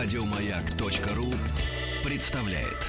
Радиомаяк.ру 0.00 1.34
представляет. 2.08 2.86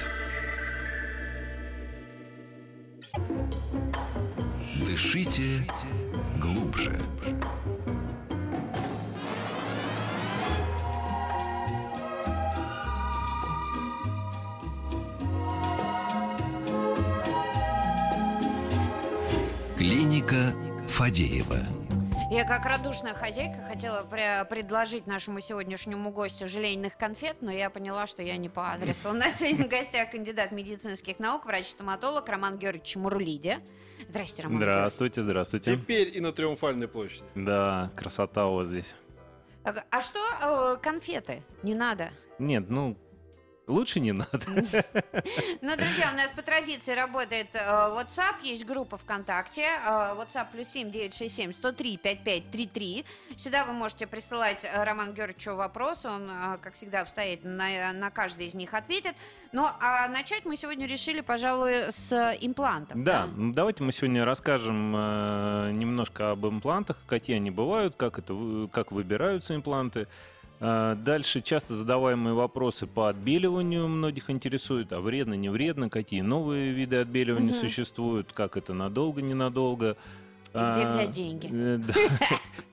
Дышите 4.86 5.66
глубже. 6.40 6.96
Клиника 19.76 20.54
Фадеева. 20.86 21.79
Я 22.30 22.44
как 22.44 22.64
радушная 22.64 23.12
хозяйка 23.12 23.60
хотела 23.68 24.06
пре- 24.08 24.44
предложить 24.44 25.08
нашему 25.08 25.40
сегодняшнему 25.40 26.12
гостю 26.12 26.46
желейных 26.46 26.96
конфет, 26.96 27.38
но 27.40 27.50
я 27.50 27.70
поняла, 27.70 28.06
что 28.06 28.22
я 28.22 28.36
не 28.36 28.48
по 28.48 28.70
адресу. 28.70 29.10
У 29.10 29.12
нас 29.14 29.40
сегодня 29.40 29.64
в 29.64 29.68
гостях 29.68 30.12
кандидат 30.12 30.52
медицинских 30.52 31.18
наук, 31.18 31.44
врач-стоматолог 31.44 32.28
Роман 32.28 32.56
Георгиевич 32.56 32.94
Мурлиди. 32.94 33.56
Здрасте, 34.08 34.44
Роман 34.44 34.58
Здравствуйте, 34.58 35.22
здравствуйте. 35.22 35.76
Теперь 35.76 36.16
и 36.16 36.20
на 36.20 36.30
Триумфальной 36.30 36.86
площади. 36.86 37.24
Да, 37.34 37.90
красота 37.96 38.46
у 38.46 38.54
вас 38.54 38.68
здесь. 38.68 38.94
Георгиевич. 39.64 39.84
А 39.90 40.00
что 40.00 40.20
э, 40.40 40.76
конфеты? 40.80 41.42
Не 41.64 41.74
надо. 41.74 42.10
Нет, 42.38 42.70
ну, 42.70 42.96
лучше 43.70 44.00
не 44.00 44.12
надо. 44.12 44.40
Ну, 45.62 45.76
друзья, 45.76 46.10
у 46.12 46.16
нас 46.16 46.30
по 46.32 46.42
традиции 46.42 46.92
работает 46.94 47.48
э, 47.54 47.58
WhatsApp, 47.58 48.42
есть 48.42 48.64
группа 48.64 48.96
ВКонтакте, 48.98 49.62
э, 49.62 49.88
WhatsApp 49.88 50.46
плюс 50.52 50.68
7 50.68 50.90
967 50.90 51.52
103 51.52 51.96
5533. 51.98 53.04
Сюда 53.36 53.64
вы 53.64 53.72
можете 53.72 54.06
присылать 54.06 54.64
э, 54.64 54.84
Роману 54.84 55.12
Георгиевичу 55.12 55.54
вопросы, 55.54 56.08
он, 56.08 56.30
как 56.60 56.74
всегда, 56.74 57.02
обстоятельно 57.02 57.56
на, 57.56 57.92
на 57.92 58.10
каждый 58.10 58.46
из 58.46 58.54
них 58.54 58.74
ответит. 58.74 59.14
Ну, 59.52 59.66
а 59.80 60.08
начать 60.08 60.44
мы 60.44 60.56
сегодня 60.56 60.86
решили, 60.86 61.20
пожалуй, 61.20 61.90
с 61.92 62.36
имплантов. 62.40 63.02
Да, 63.02 63.26
ну, 63.26 63.52
давайте 63.52 63.82
мы 63.82 63.92
сегодня 63.92 64.24
расскажем 64.24 64.92
немножко 64.92 66.32
об 66.32 66.46
имплантах, 66.46 66.96
какие 67.06 67.36
они 67.36 67.50
бывают, 67.50 67.96
как, 67.96 68.18
это, 68.18 68.68
как 68.72 68.92
выбираются 68.92 69.54
импланты. 69.54 70.08
Э, 70.60 70.94
Дальше 70.96 71.40
часто 71.40 71.74
задаваемые 71.74 72.34
вопросы 72.34 72.86
по 72.86 73.08
отбеливанию 73.08 73.88
многих 73.88 74.30
интересуют, 74.30 74.92
а 74.92 75.00
вредно, 75.00 75.34
не 75.34 75.48
вредно, 75.48 75.88
какие 75.88 76.20
новые 76.20 76.72
виды 76.72 76.96
отбеливания 76.96 77.52
Мгм. 77.52 77.60
существуют, 77.60 78.32
как 78.32 78.56
это 78.56 78.74
надолго, 78.74 79.22
ненадолго. 79.22 79.96
И 80.52 80.58
где 80.58 80.82
А, 80.84 80.88
взять 80.88 81.10
деньги? 81.12 81.48
э. 81.52 81.78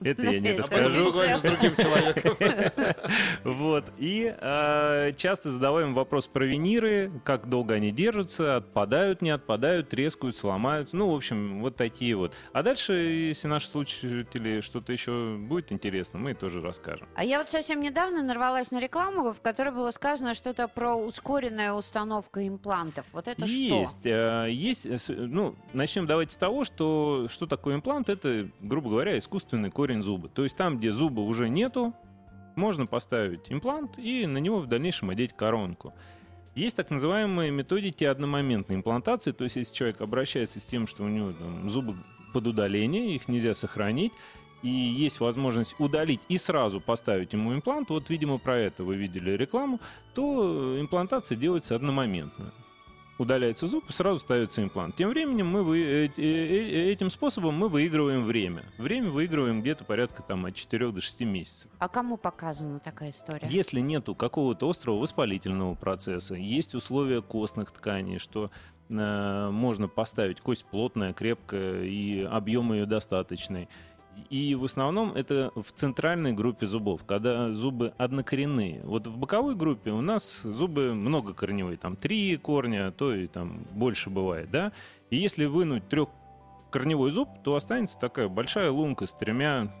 Это 0.00 0.22
я 0.30 0.38
не 0.40 0.48
А 0.50 0.58
расскажу. 0.58 1.12
с 1.12 1.42
другим 1.42 1.74
человеком. 1.76 2.36
Вот. 3.44 3.90
И 3.98 4.32
э, 4.38 5.12
часто 5.16 5.50
задаваем 5.50 5.94
вопрос 5.94 6.26
про 6.26 6.44
виниры, 6.44 7.10
как 7.24 7.48
долго 7.48 7.74
они 7.74 7.90
держатся, 7.90 8.56
отпадают, 8.56 9.22
не 9.22 9.30
отпадают, 9.30 9.88
трескаются, 9.88 10.40
сломаются. 10.42 10.96
Ну, 10.96 11.10
в 11.12 11.16
общем, 11.16 11.60
вот 11.60 11.76
такие 11.76 12.14
вот. 12.16 12.34
А 12.52 12.62
дальше, 12.62 12.92
если 12.92 13.48
наши 13.48 13.68
слушатели 13.68 14.60
что-то 14.60 14.92
еще 14.92 15.36
будет 15.38 15.72
интересно, 15.72 16.18
мы 16.18 16.34
тоже 16.34 16.60
расскажем. 16.60 17.08
А 17.14 17.24
я 17.24 17.38
вот 17.38 17.50
совсем 17.50 17.80
недавно 17.80 18.22
нарвалась 18.22 18.70
на 18.70 18.80
рекламу, 18.80 19.32
в 19.32 19.40
которой 19.40 19.70
было 19.74 19.90
сказано 19.90 20.34
что-то 20.34 20.68
про 20.68 20.94
ускоренная 20.94 21.72
установка 21.72 22.46
имплантов. 22.46 23.06
Вот 23.12 23.28
это 23.28 23.44
есть, 23.46 24.04
э, 24.06 24.46
есть, 24.50 24.86
э, 24.86 24.98
с- 24.98 25.08
ну, 25.08 25.56
начнем 25.72 26.06
давайте 26.06 26.34
с 26.34 26.36
того, 26.38 26.64
что 26.64 27.26
что 27.28 27.46
такое 27.46 27.67
имплант, 27.74 28.08
это, 28.08 28.48
грубо 28.60 28.90
говоря, 28.90 29.18
искусственный 29.18 29.70
корень 29.70 30.02
зуба. 30.02 30.28
То 30.28 30.44
есть 30.44 30.56
там, 30.56 30.78
где 30.78 30.92
зуба 30.92 31.20
уже 31.20 31.48
нету, 31.48 31.94
можно 32.56 32.86
поставить 32.86 33.50
имплант 33.50 33.98
и 33.98 34.26
на 34.26 34.38
него 34.38 34.58
в 34.58 34.66
дальнейшем 34.66 35.10
одеть 35.10 35.32
коронку. 35.32 35.94
Есть 36.54 36.76
так 36.76 36.90
называемые 36.90 37.52
методики 37.52 38.02
одномоментной 38.02 38.76
имплантации, 38.76 39.30
то 39.30 39.44
есть 39.44 39.56
если 39.56 39.72
человек 39.72 40.00
обращается 40.00 40.58
с 40.58 40.64
тем, 40.64 40.88
что 40.88 41.04
у 41.04 41.08
него 41.08 41.32
там, 41.32 41.70
зубы 41.70 41.94
под 42.32 42.48
удаление, 42.48 43.14
их 43.14 43.28
нельзя 43.28 43.54
сохранить, 43.54 44.12
и 44.62 44.68
есть 44.68 45.20
возможность 45.20 45.76
удалить 45.78 46.20
и 46.28 46.36
сразу 46.36 46.80
поставить 46.80 47.32
ему 47.32 47.54
имплант, 47.54 47.90
вот, 47.90 48.10
видимо, 48.10 48.38
про 48.38 48.58
это 48.58 48.82
вы 48.82 48.96
видели 48.96 49.30
рекламу, 49.30 49.80
то 50.14 50.80
имплантация 50.80 51.36
делается 51.36 51.76
одномоментно. 51.76 52.52
Удаляется 53.18 53.66
зуб 53.66 53.84
и 53.88 53.92
сразу 53.92 54.20
ставится 54.20 54.62
имплант. 54.62 54.94
Тем 54.94 55.10
временем 55.10 55.48
мы 55.48 55.64
вы, 55.64 55.80
э, 55.80 56.06
э, 56.06 56.22
э, 56.22 56.92
этим 56.92 57.10
способом 57.10 57.54
мы 57.54 57.68
выигрываем 57.68 58.24
время. 58.24 58.64
Время 58.78 59.10
выигрываем 59.10 59.60
где-то 59.60 59.84
порядка 59.84 60.22
там, 60.22 60.46
от 60.46 60.54
4 60.54 60.92
до 60.92 61.00
6 61.00 61.24
месяцев. 61.24 61.68
А 61.80 61.88
кому 61.88 62.16
показана 62.16 62.78
такая 62.78 63.10
история? 63.10 63.48
Если 63.50 63.80
нету 63.80 64.14
какого-то 64.14 64.70
острого 64.70 64.98
воспалительного 64.98 65.74
процесса, 65.74 66.36
есть 66.36 66.76
условия 66.76 67.20
костных 67.20 67.72
тканей, 67.72 68.18
что 68.18 68.52
э, 68.88 69.50
можно 69.50 69.88
поставить 69.88 70.40
кость 70.40 70.64
плотная, 70.66 71.12
крепкая 71.12 71.82
и 71.82 72.22
объем 72.22 72.72
ее 72.72 72.86
достаточный. 72.86 73.68
И 74.30 74.54
в 74.54 74.64
основном 74.64 75.12
это 75.14 75.50
в 75.54 75.72
центральной 75.72 76.32
группе 76.32 76.66
зубов, 76.66 77.04
когда 77.04 77.52
зубы 77.52 77.92
однокоренные. 77.98 78.82
Вот 78.84 79.06
в 79.06 79.16
боковой 79.16 79.54
группе 79.54 79.90
у 79.90 80.00
нас 80.00 80.42
зубы 80.42 80.94
многокорневые, 80.94 81.76
там 81.76 81.96
три 81.96 82.36
корня, 82.36 82.88
а 82.88 82.92
то 82.92 83.14
и 83.14 83.26
там 83.26 83.64
больше 83.72 84.10
бывает, 84.10 84.50
да. 84.50 84.72
И 85.10 85.16
если 85.16 85.46
вынуть 85.46 85.88
трехкорневой 85.88 87.10
зуб, 87.10 87.28
то 87.42 87.54
останется 87.54 87.98
такая 87.98 88.28
большая 88.28 88.70
лунка 88.70 89.06
с 89.06 89.12
тремя 89.14 89.72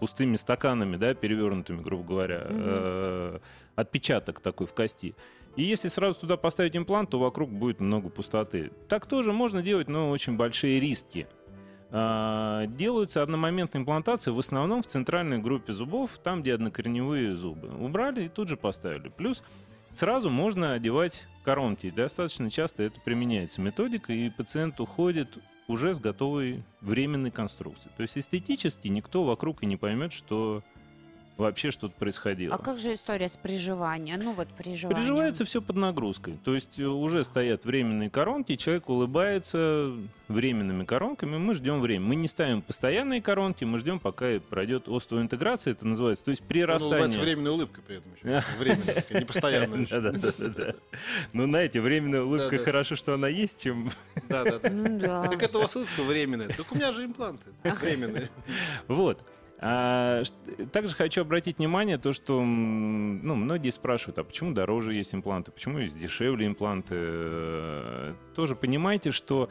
пустыми 0.00 0.36
стаканами, 0.36 0.96
да, 0.96 1.14
перевернутыми, 1.14 1.80
грубо 1.80 2.02
говоря, 2.04 2.46
Мгм. 2.48 2.60
э, 2.64 3.38
отпечаток 3.76 4.40
такой 4.40 4.66
в 4.66 4.74
кости. 4.74 5.14
И 5.54 5.62
если 5.62 5.88
сразу 5.88 6.18
туда 6.18 6.36
поставить 6.36 6.76
имплант, 6.76 7.10
то 7.10 7.18
вокруг 7.20 7.50
будет 7.50 7.78
много 7.78 8.08
пустоты. 8.08 8.72
Так 8.88 9.06
тоже 9.06 9.32
можно 9.32 9.62
делать, 9.62 9.88
но 9.88 10.10
очень 10.10 10.36
большие 10.36 10.80
риски. 10.80 11.28
А, 11.94 12.66
Делаются 12.66 13.22
одномоментные 13.22 13.82
имплантации 13.82 14.30
в 14.30 14.38
основном 14.38 14.82
в 14.82 14.86
центральной 14.86 15.38
группе 15.38 15.74
зубов, 15.74 16.18
там, 16.22 16.40
где 16.40 16.54
однокорневые 16.54 17.36
зубы. 17.36 17.68
Убрали 17.68 18.24
и 18.24 18.28
тут 18.28 18.48
же 18.48 18.56
поставили. 18.56 19.10
Плюс 19.10 19.42
сразу 19.94 20.30
можно 20.30 20.72
одевать 20.72 21.28
коронки. 21.44 21.90
Достаточно 21.90 22.48
часто 22.48 22.82
это 22.82 22.98
применяется 23.00 23.60
методика, 23.60 24.12
и 24.14 24.30
пациент 24.30 24.80
уходит 24.80 25.36
уже 25.68 25.94
с 25.94 26.00
готовой 26.00 26.64
временной 26.80 27.30
конструкцией. 27.30 27.92
То 27.94 28.02
есть 28.02 28.16
эстетически 28.16 28.88
никто 28.88 29.24
вокруг 29.24 29.62
и 29.62 29.66
не 29.66 29.76
поймет, 29.76 30.14
что 30.14 30.62
вообще 31.36 31.70
что-то 31.70 31.94
происходило. 31.94 32.54
А 32.54 32.58
как 32.58 32.78
же 32.78 32.94
история 32.94 33.28
с 33.28 33.36
приживанием? 33.36 34.20
Ну 34.22 34.32
вот 34.32 34.48
приживание. 34.48 35.02
Приживается 35.02 35.44
все 35.44 35.60
под 35.62 35.76
нагрузкой. 35.76 36.38
То 36.44 36.54
есть 36.54 36.78
э, 36.78 36.84
уже 36.84 37.24
стоят 37.24 37.64
временные 37.64 38.10
коронки, 38.10 38.56
человек 38.56 38.88
улыбается 38.88 39.92
временными 40.28 40.84
коронками, 40.84 41.36
мы 41.36 41.54
ждем 41.54 41.80
время. 41.80 42.06
Мы 42.06 42.14
не 42.14 42.28
ставим 42.28 42.62
постоянные 42.62 43.20
коронки, 43.20 43.64
мы 43.64 43.78
ждем, 43.78 43.98
пока 43.98 44.40
пройдет 44.40 44.88
интеграция, 44.88 45.72
это 45.72 45.86
называется. 45.86 46.24
То 46.24 46.30
есть 46.30 46.42
прирастание. 46.42 47.20
временной 47.20 47.52
улыбкой 47.52 47.82
при 47.86 47.96
этом 47.96 48.12
еще. 48.14 48.42
Временной, 48.58 48.94
такая, 48.94 49.18
не 49.20 49.24
постоянная. 49.24 49.86
Да-да-да. 49.90 50.74
Ну, 51.32 51.44
знаете, 51.44 51.80
временная 51.80 52.22
улыбка 52.22 52.58
хорошо, 52.58 52.96
что 52.96 53.14
она 53.14 53.28
есть, 53.28 53.62
чем... 53.62 53.90
Да, 54.28 54.44
да, 54.44 54.58
да. 54.58 55.24
Ну 55.24 55.38
это 55.38 55.58
у 55.58 55.62
вас 55.62 55.76
улыбка 55.76 56.02
временная. 56.02 56.48
Так 56.48 56.70
у 56.72 56.74
меня 56.74 56.92
же 56.92 57.04
импланты 57.04 57.44
временные. 57.62 58.30
Вот. 58.88 59.22
А, 59.64 60.22
также 60.72 60.96
хочу 60.96 61.20
обратить 61.20 61.58
внимание 61.58 61.96
то, 61.96 62.12
что 62.12 62.42
ну, 62.42 63.36
многие 63.36 63.70
спрашивают, 63.70 64.18
а 64.18 64.24
почему 64.24 64.52
дороже 64.52 64.92
есть 64.92 65.14
импланты, 65.14 65.52
почему 65.52 65.78
есть 65.78 65.96
дешевле 65.96 66.48
импланты. 66.48 66.96
Э, 66.98 68.14
Тоже 68.34 68.56
понимаете, 68.56 69.12
что 69.12 69.50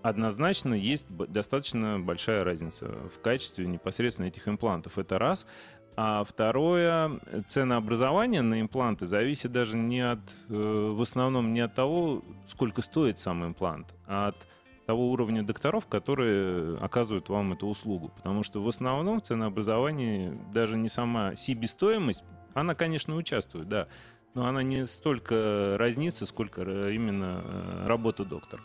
однозначно 0.00 0.72
есть 0.72 1.08
достаточно 1.10 2.00
большая 2.00 2.42
разница 2.42 2.86
в 3.14 3.20
качестве 3.20 3.66
непосредственно 3.66 4.28
этих 4.28 4.48
имплантов. 4.48 4.96
Это 4.96 5.18
раз. 5.18 5.46
А 5.94 6.24
второе, 6.24 7.20
ценообразование 7.48 8.40
на 8.40 8.62
импланты 8.62 9.04
зависит 9.04 9.52
даже 9.52 9.76
не 9.76 10.00
от, 10.00 10.20
э, 10.48 10.54
в 10.54 11.02
основном 11.02 11.52
не 11.52 11.60
от 11.60 11.74
того, 11.74 12.24
сколько 12.48 12.80
стоит 12.80 13.18
сам 13.18 13.44
имплант, 13.44 13.94
а 14.06 14.28
от 14.28 14.46
того 14.90 15.12
уровня 15.12 15.44
докторов, 15.44 15.86
которые 15.86 16.76
оказывают 16.78 17.28
вам 17.28 17.52
эту 17.52 17.68
услугу. 17.68 18.08
Потому 18.16 18.42
что 18.42 18.60
в 18.60 18.66
основном 18.66 19.20
в 19.20 19.22
ценообразовании 19.22 20.36
даже 20.52 20.76
не 20.76 20.88
сама 20.88 21.36
себестоимость, 21.36 22.24
она, 22.54 22.74
конечно, 22.74 23.14
участвует, 23.14 23.68
да, 23.68 23.86
но 24.34 24.46
она 24.46 24.64
не 24.64 24.88
столько 24.88 25.76
разнится, 25.78 26.26
сколько 26.26 26.62
э, 26.62 26.92
именно 26.92 27.40
э, 27.44 27.86
работа 27.86 28.24
доктора. 28.24 28.62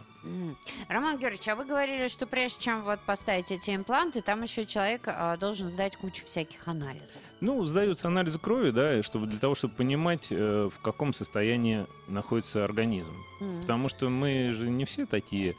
Роман 0.90 1.20
Георгиевич, 1.20 1.48
а 1.50 1.56
вы 1.56 1.66
говорили, 1.66 2.08
что 2.08 2.26
прежде 2.26 2.60
чем 2.60 2.82
вот 2.82 3.00
поставить 3.02 3.52
эти 3.52 3.76
импланты, 3.76 4.22
там 4.22 4.42
еще 4.42 4.66
человек 4.66 5.04
а, 5.06 5.38
должен 5.38 5.70
сдать 5.70 5.96
кучу 5.98 6.26
всяких 6.26 6.68
анализов. 6.68 7.22
Ну, 7.42 7.64
сдаются 7.66 8.08
анализы 8.08 8.40
крови, 8.40 8.72
да, 8.72 9.04
чтобы 9.04 9.28
для 9.28 9.38
того, 9.38 9.54
чтобы 9.54 9.76
понимать, 9.76 10.28
э, 10.32 10.70
в 10.74 10.82
каком 10.82 11.14
состоянии 11.14 11.86
находится 12.08 12.64
организм. 12.64 13.14
М. 13.40 13.62
Потому 13.62 13.88
что 13.88 14.10
мы 14.10 14.52
же 14.52 14.70
не 14.70 14.86
все 14.86 15.06
такие 15.06 15.56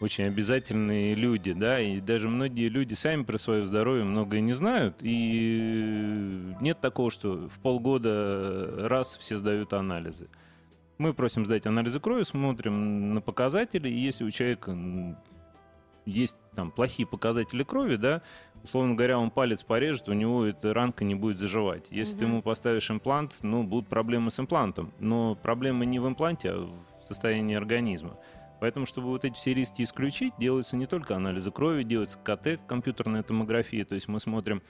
очень 0.00 0.24
обязательные 0.24 1.14
люди, 1.14 1.52
да, 1.52 1.80
и 1.80 2.00
даже 2.00 2.28
многие 2.28 2.68
люди 2.68 2.94
сами 2.94 3.24
про 3.24 3.38
свое 3.38 3.66
здоровье 3.66 4.04
многое 4.04 4.40
не 4.40 4.52
знают, 4.52 4.96
и 5.00 6.54
нет 6.60 6.80
такого, 6.80 7.10
что 7.10 7.48
в 7.48 7.58
полгода 7.60 8.88
раз 8.88 9.16
все 9.16 9.36
сдают 9.36 9.72
анализы. 9.72 10.28
Мы 10.98 11.14
просим 11.14 11.44
сдать 11.46 11.66
анализы 11.66 12.00
крови, 12.00 12.22
смотрим 12.22 13.14
на 13.14 13.20
показатели, 13.20 13.88
и 13.88 13.98
если 13.98 14.24
у 14.24 14.30
человека 14.30 14.76
есть 16.06 16.38
там 16.54 16.70
плохие 16.70 17.06
показатели 17.06 17.62
крови, 17.62 17.96
да, 17.96 18.22
условно 18.64 18.94
говоря, 18.94 19.18
он 19.18 19.30
палец 19.30 19.62
порежет, 19.62 20.08
у 20.08 20.12
него 20.12 20.44
эта 20.44 20.72
ранка 20.74 21.04
не 21.04 21.14
будет 21.14 21.38
заживать. 21.38 21.86
Если 21.90 22.14
угу. 22.14 22.18
ты 22.18 22.24
ему 22.24 22.42
поставишь 22.42 22.90
имплант, 22.90 23.38
ну, 23.42 23.62
будут 23.62 23.88
проблемы 23.88 24.30
с 24.30 24.40
имплантом. 24.40 24.92
Но 24.98 25.34
проблема 25.34 25.84
не 25.84 25.98
в 25.98 26.08
импланте, 26.08 26.50
а 26.50 26.68
в 27.00 27.06
состоянии 27.06 27.56
организма. 27.56 28.16
Поэтому, 28.60 28.86
чтобы 28.86 29.08
вот 29.08 29.24
эти 29.24 29.34
все 29.34 29.54
риски 29.54 29.82
исключить, 29.82 30.32
делаются 30.38 30.76
не 30.76 30.86
только 30.86 31.16
анализы 31.16 31.50
крови, 31.50 31.82
делается 31.82 32.18
КТ, 32.18 32.60
компьютерная 32.66 33.22
томография, 33.22 33.84
то 33.84 33.94
есть 33.94 34.08
мы 34.08 34.20
смотрим 34.20 34.62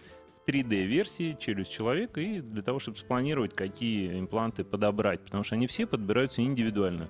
в 0.44 0.48
3D-версии 0.48 1.36
челюсть 1.38 1.72
человека 1.72 2.20
и 2.20 2.40
для 2.40 2.62
того, 2.62 2.78
чтобы 2.78 2.98
спланировать, 2.98 3.54
какие 3.54 4.18
импланты 4.18 4.64
подобрать, 4.64 5.20
потому 5.20 5.44
что 5.44 5.54
они 5.54 5.66
все 5.66 5.86
подбираются 5.86 6.42
индивидуально 6.42 7.08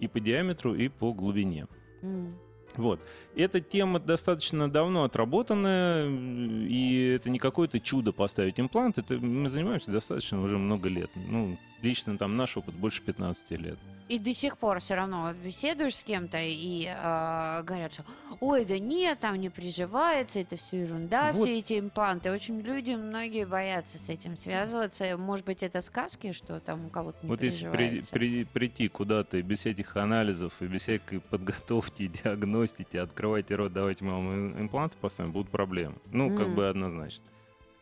и 0.00 0.08
по 0.08 0.20
диаметру, 0.20 0.74
и 0.74 0.88
по 0.88 1.12
глубине. 1.12 1.66
Mm. 2.02 2.34
Вот. 2.76 3.00
Эта 3.34 3.60
тема 3.60 3.98
достаточно 3.98 4.70
давно 4.70 5.04
отработанная, 5.04 6.08
и 6.08 7.14
это 7.16 7.30
не 7.30 7.38
какое-то 7.38 7.80
чудо 7.80 8.12
поставить 8.12 8.60
имплант. 8.60 8.98
Это 8.98 9.14
мы 9.16 9.48
занимаемся 9.48 9.90
достаточно 9.90 10.42
уже 10.42 10.58
много 10.58 10.88
лет. 10.88 11.10
Ну, 11.14 11.58
лично 11.82 12.16
там 12.18 12.34
наш 12.34 12.56
опыт 12.56 12.74
больше 12.74 13.02
15 13.02 13.50
лет. 13.52 13.78
И 14.08 14.20
до 14.20 14.32
сих 14.32 14.56
пор 14.56 14.78
все 14.78 14.94
равно 14.94 15.32
беседуешь 15.44 15.96
с 15.96 16.02
кем-то 16.02 16.38
и 16.40 16.86
э, 16.86 17.62
говорят, 17.64 17.92
что 17.92 18.04
ой, 18.40 18.64
да 18.64 18.78
нет, 18.78 19.18
там 19.18 19.34
не 19.34 19.50
приживается, 19.50 20.38
это 20.38 20.56
все 20.56 20.82
ерунда, 20.82 21.32
вот. 21.32 21.42
все 21.42 21.58
эти 21.58 21.80
импланты. 21.80 22.30
Очень 22.30 22.60
люди, 22.60 22.92
многие 22.92 23.44
боятся 23.44 23.98
с 23.98 24.08
этим 24.08 24.36
связываться. 24.36 25.16
Может 25.16 25.44
быть, 25.44 25.64
это 25.64 25.82
сказки, 25.82 26.30
что 26.32 26.60
там 26.60 26.86
у 26.86 26.88
кого-то 26.88 27.18
не 27.22 27.28
Вот 27.28 27.42
если 27.42 27.68
при, 27.68 28.02
при, 28.12 28.44
прийти 28.44 28.86
куда-то 28.86 29.42
без 29.42 29.66
этих 29.66 29.96
анализов 29.96 30.52
и 30.60 30.66
без 30.66 30.82
всякой 30.82 31.18
подготовки, 31.18 32.06
диагностики, 32.24 32.96
открывайте 32.96 33.56
рот, 33.56 33.72
давайте 33.72 34.04
мы 34.04 34.12
вам 34.12 34.60
импланты 34.60 34.96
поставим, 35.00 35.32
будут 35.32 35.50
проблемы. 35.50 35.96
Ну, 36.12 36.30
mm. 36.30 36.36
как 36.36 36.54
бы 36.54 36.68
однозначно. 36.68 37.24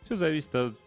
Все 0.04 0.16
зависит 0.16 0.54
от 0.54 0.78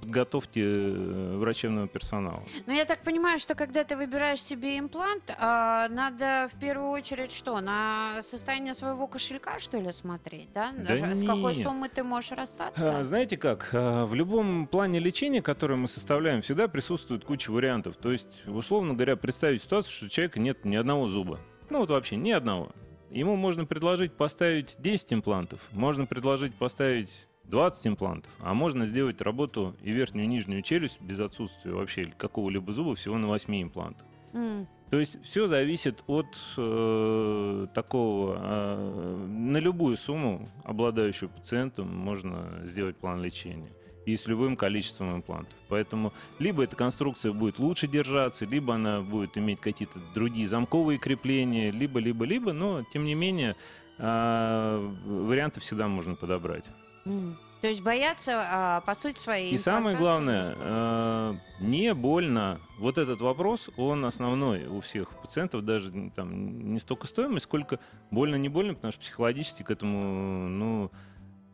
подготовки 0.00 0.60
э, 0.60 1.36
врачебного 1.36 1.88
персонала. 1.88 2.44
Но 2.66 2.72
я 2.72 2.84
так 2.84 3.02
понимаю, 3.02 3.38
что 3.38 3.54
когда 3.54 3.84
ты 3.84 3.96
выбираешь 3.96 4.42
себе 4.42 4.78
имплант, 4.78 5.34
а, 5.38 5.88
надо 5.88 6.50
в 6.52 6.58
первую 6.58 6.90
очередь 6.90 7.32
что, 7.32 7.60
на 7.60 8.22
состояние 8.22 8.74
своего 8.74 9.06
кошелька, 9.06 9.58
что 9.58 9.78
ли, 9.78 9.92
смотреть, 9.92 10.52
да? 10.52 10.70
да 10.76 10.96
С 10.96 11.22
нет. 11.22 11.28
какой 11.28 11.54
суммы 11.54 11.88
ты 11.88 12.02
можешь 12.02 12.32
расстаться? 12.32 12.98
А, 12.98 13.04
знаете 13.04 13.36
как, 13.36 13.70
а, 13.72 14.06
в 14.06 14.14
любом 14.14 14.66
плане 14.66 14.98
лечения, 14.98 15.42
который 15.42 15.76
мы 15.76 15.88
составляем, 15.88 16.42
всегда 16.42 16.68
присутствует 16.68 17.24
куча 17.24 17.50
вариантов. 17.50 17.96
То 17.96 18.12
есть, 18.12 18.42
условно 18.46 18.94
говоря, 18.94 19.16
представить 19.16 19.62
ситуацию, 19.62 19.92
что 19.92 20.06
у 20.06 20.08
человека 20.08 20.40
нет 20.40 20.64
ни 20.64 20.76
одного 20.76 21.08
зуба. 21.08 21.40
Ну 21.70 21.80
вот 21.80 21.90
вообще 21.90 22.16
ни 22.16 22.30
одного. 22.30 22.72
Ему 23.10 23.36
можно 23.36 23.64
предложить 23.64 24.12
поставить 24.12 24.74
10 24.78 25.14
имплантов, 25.14 25.60
можно 25.70 26.04
предложить 26.04 26.54
поставить 26.56 27.28
20 27.44 27.86
имплантов, 27.86 28.32
а 28.40 28.54
можно 28.54 28.86
сделать 28.86 29.20
работу 29.20 29.76
и 29.82 29.92
верхнюю 29.92 30.24
и 30.24 30.28
нижнюю 30.28 30.62
челюсть 30.62 31.00
без 31.00 31.20
отсутствия 31.20 31.72
вообще 31.72 32.04
какого-либо 32.04 32.72
зуба 32.72 32.94
всего 32.94 33.18
на 33.18 33.28
8 33.28 33.62
имплантах. 33.62 34.06
Mm. 34.32 34.66
То 34.90 35.00
есть 35.00 35.22
все 35.24 35.46
зависит 35.46 36.04
от 36.06 36.26
э, 36.56 37.66
такого, 37.74 38.38
э, 38.40 39.26
на 39.26 39.58
любую 39.58 39.96
сумму, 39.96 40.48
обладающую 40.64 41.28
пациентом, 41.28 41.94
можно 41.94 42.62
сделать 42.64 42.96
план 42.96 43.22
лечения 43.22 43.72
и 44.06 44.16
с 44.16 44.26
любым 44.26 44.56
количеством 44.56 45.16
имплантов. 45.16 45.58
Поэтому 45.68 46.12
либо 46.38 46.62
эта 46.62 46.76
конструкция 46.76 47.32
будет 47.32 47.58
лучше 47.58 47.88
держаться, 47.88 48.44
либо 48.44 48.74
она 48.74 49.00
будет 49.00 49.38
иметь 49.38 49.60
какие-то 49.60 49.98
другие 50.14 50.46
замковые 50.46 50.98
крепления, 50.98 51.70
либо, 51.70 51.98
либо, 51.98 52.24
либо, 52.24 52.52
но 52.52 52.84
тем 52.92 53.04
не 53.04 53.14
менее 53.14 53.56
э, 53.98 54.92
варианты 55.06 55.60
всегда 55.60 55.88
можно 55.88 56.14
подобрать. 56.14 56.64
То 57.04 57.68
есть 57.68 57.82
бояться, 57.82 58.42
а, 58.44 58.80
по 58.82 58.94
сути 58.94 59.18
своей. 59.18 59.54
И 59.54 59.56
самое 59.56 59.96
главное, 59.96 60.54
э, 60.54 61.34
не 61.60 61.94
больно. 61.94 62.60
Вот 62.76 62.98
этот 62.98 63.22
вопрос, 63.22 63.70
он 63.78 64.04
основной 64.04 64.66
у 64.66 64.80
всех 64.80 65.08
пациентов, 65.22 65.64
даже 65.64 66.10
там 66.14 66.72
не 66.72 66.78
столько 66.78 67.06
стоимость, 67.06 67.44
сколько 67.44 67.78
больно, 68.10 68.34
не 68.34 68.50
больно, 68.50 68.74
потому 68.74 68.92
что 68.92 69.00
психологически 69.00 69.62
к 69.62 69.70
этому, 69.70 70.46
ну, 70.46 70.90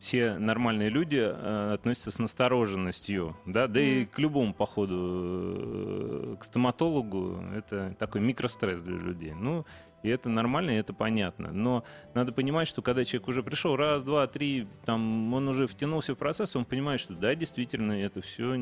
все 0.01 0.37
нормальные 0.37 0.89
люди 0.89 1.21
э, 1.23 1.73
относятся 1.75 2.11
с 2.11 2.19
настороженностью, 2.19 3.37
да, 3.45 3.67
да 3.67 3.79
mm. 3.79 4.01
и 4.01 4.05
к 4.05 4.17
любому 4.17 4.53
походу 4.53 4.95
э, 4.97 6.35
к 6.39 6.43
стоматологу 6.43 7.41
это 7.55 7.95
такой 7.99 8.19
микростресс 8.19 8.81
для 8.81 8.97
людей. 8.97 9.31
Ну, 9.31 9.65
и 10.03 10.09
это 10.09 10.29
нормально, 10.29 10.71
и 10.71 10.75
это 10.75 10.93
понятно. 10.93 11.51
Но 11.51 11.83
надо 12.13 12.31
понимать, 12.31 12.67
что 12.67 12.81
когда 12.81 13.05
человек 13.05 13.27
уже 13.27 13.43
пришел 13.43 13.75
раз, 13.75 14.03
два, 14.03 14.27
три, 14.27 14.67
там, 14.85 15.33
он 15.33 15.47
уже 15.47 15.67
втянулся 15.67 16.15
в 16.15 16.17
процесс, 16.17 16.55
он 16.55 16.65
понимает, 16.65 16.99
что 16.99 17.13
да, 17.13 17.35
действительно, 17.35 17.93
это 17.93 18.21
все 18.21 18.55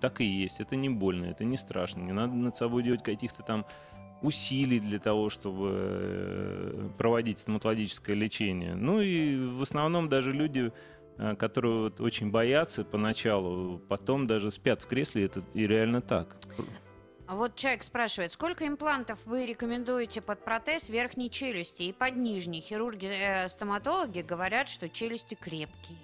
так 0.00 0.20
и 0.20 0.24
есть. 0.24 0.60
Это 0.60 0.76
не 0.76 0.88
больно, 0.88 1.26
это 1.26 1.44
не 1.44 1.56
страшно. 1.56 2.00
Не 2.00 2.12
надо 2.12 2.34
над 2.34 2.56
собой 2.56 2.82
делать 2.82 3.02
каких-то 3.02 3.42
там 3.42 3.66
усилий 4.22 4.80
для 4.80 4.98
того, 4.98 5.30
чтобы 5.30 5.70
э, 5.72 6.88
проводить 6.98 7.38
стоматологическое 7.38 8.14
лечение. 8.14 8.74
Ну 8.74 9.00
и 9.00 9.36
в 9.36 9.62
основном 9.62 10.08
даже 10.08 10.32
люди, 10.32 10.72
э, 11.16 11.36
которые 11.36 11.90
очень 11.98 12.30
боятся 12.30 12.84
поначалу, 12.84 13.78
потом 13.88 14.26
даже 14.26 14.50
спят 14.50 14.82
в 14.82 14.86
кресле, 14.86 15.24
это 15.24 15.42
и 15.54 15.66
реально 15.66 16.00
так. 16.00 16.36
А 17.30 17.36
вот 17.36 17.54
человек 17.54 17.84
спрашивает, 17.84 18.32
сколько 18.32 18.66
имплантов 18.66 19.20
вы 19.24 19.46
рекомендуете 19.46 20.20
под 20.20 20.44
протез 20.44 20.88
верхней 20.88 21.30
челюсти 21.30 21.84
и 21.84 21.92
под 21.92 22.16
нижней? 22.16 22.60
Хирурги-стоматологи 22.60 24.18
э, 24.18 24.24
говорят, 24.24 24.68
что 24.68 24.88
челюсти 24.88 25.36
крепкие. 25.36 25.96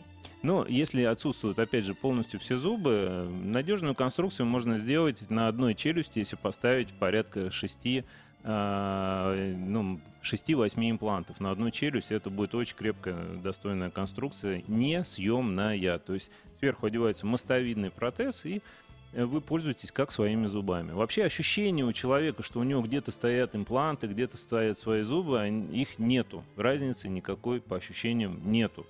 Но 0.44 0.64
если 0.68 1.02
отсутствуют, 1.02 1.58
опять 1.58 1.84
же, 1.84 1.94
полностью 1.94 2.38
все 2.38 2.58
зубы, 2.58 3.28
надежную 3.42 3.96
конструкцию 3.96 4.46
можно 4.46 4.76
сделать 4.76 5.28
на 5.28 5.48
одной 5.48 5.74
челюсти, 5.74 6.20
если 6.20 6.36
поставить 6.36 6.96
порядка 6.96 7.50
6 7.50 8.04
а, 8.44 9.34
ну, 9.56 10.00
6-8 10.22 10.90
имплантов 10.92 11.40
на 11.40 11.50
одну 11.50 11.72
челюсть. 11.72 12.12
Это 12.12 12.30
будет 12.30 12.54
очень 12.54 12.76
крепкая, 12.76 13.34
достойная 13.42 13.90
конструкция, 13.90 14.62
не 14.68 15.02
съемная. 15.02 15.98
То 15.98 16.14
есть 16.14 16.30
сверху 16.60 16.86
одевается 16.86 17.26
мостовидный 17.26 17.90
протез, 17.90 18.44
и 18.44 18.62
Э, 18.62 18.85
вы 19.12 19.40
пользуетесь 19.40 19.92
как 19.92 20.10
своими 20.10 20.46
зубами. 20.46 20.92
Вообще 20.92 21.24
ощущение 21.24 21.84
у 21.84 21.92
человека, 21.92 22.42
что 22.42 22.60
у 22.60 22.62
него 22.64 22.82
где-то 22.82 23.12
стоят 23.12 23.54
импланты, 23.54 24.06
где-то 24.06 24.36
стоят 24.36 24.78
свои 24.78 25.02
зубы, 25.02 25.48
их 25.72 25.98
нету. 25.98 26.44
Разницы 26.56 27.08
никакой 27.08 27.60
по 27.60 27.76
ощущениям 27.76 28.40
нету. 28.44 28.86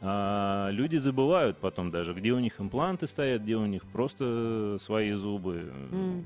А 0.00 0.70
люди 0.70 0.96
забывают 0.96 1.58
потом 1.58 1.90
даже, 1.90 2.14
где 2.14 2.32
у 2.32 2.38
них 2.38 2.60
импланты 2.60 3.06
стоят, 3.06 3.42
где 3.42 3.56
у 3.56 3.66
них 3.66 3.84
просто 3.86 4.76
свои 4.80 5.12
зубы. 5.12 5.72
Mm. 5.90 6.24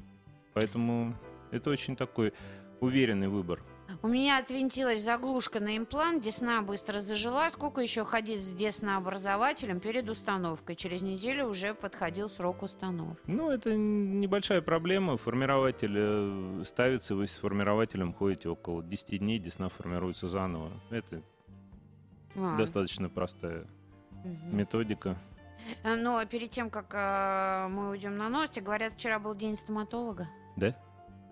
Поэтому 0.53 1.15
это 1.51 1.71
очень 1.71 1.97
такой 1.97 2.35
уверенный 2.81 3.29
выбор. 3.29 3.63
У 4.03 4.09
меня 4.09 4.39
отвинтилась 4.39 5.03
заглушка 5.03 5.61
на 5.61 5.77
имплант, 5.77 6.23
десна 6.23 6.63
быстро 6.63 7.01
зажила. 7.01 7.49
Сколько 7.51 7.81
еще 7.81 8.05
ходить 8.05 8.43
с 8.43 8.53
деснообразователем 8.53 9.81
перед 9.81 10.09
установкой? 10.09 10.77
Через 10.77 11.03
неделю 11.03 11.47
уже 11.47 11.75
подходил 11.75 12.29
срок 12.29 12.63
установки. 12.63 13.23
Ну, 13.27 13.51
это 13.51 13.75
небольшая 13.75 14.63
проблема. 14.63 15.17
Формирователь 15.17 15.95
э, 15.97 16.63
ставится, 16.65 17.15
вы 17.15 17.27
с 17.27 17.37
формирователем 17.37 18.13
ходите 18.13 18.49
около 18.49 18.83
10 18.83 19.19
дней, 19.19 19.39
десна 19.39 19.69
формируется 19.69 20.29
заново. 20.29 20.73
Это 20.91 21.23
а. 22.35 22.57
достаточно 22.57 23.09
простая 23.09 23.67
угу. 24.25 24.57
методика. 24.57 25.17
Э, 25.85 25.97
ну, 25.97 26.17
а 26.17 26.25
перед 26.25 26.51
тем, 26.51 26.71
как 26.71 26.93
э, 26.95 27.69
мы 27.69 27.91
уйдем 27.91 28.17
на 28.17 28.29
новости, 28.29 28.61
говорят, 28.61 28.95
вчера 28.95 29.19
был 29.19 29.35
день 29.35 29.57
стоматолога. 29.57 30.29
Да? 30.57 30.77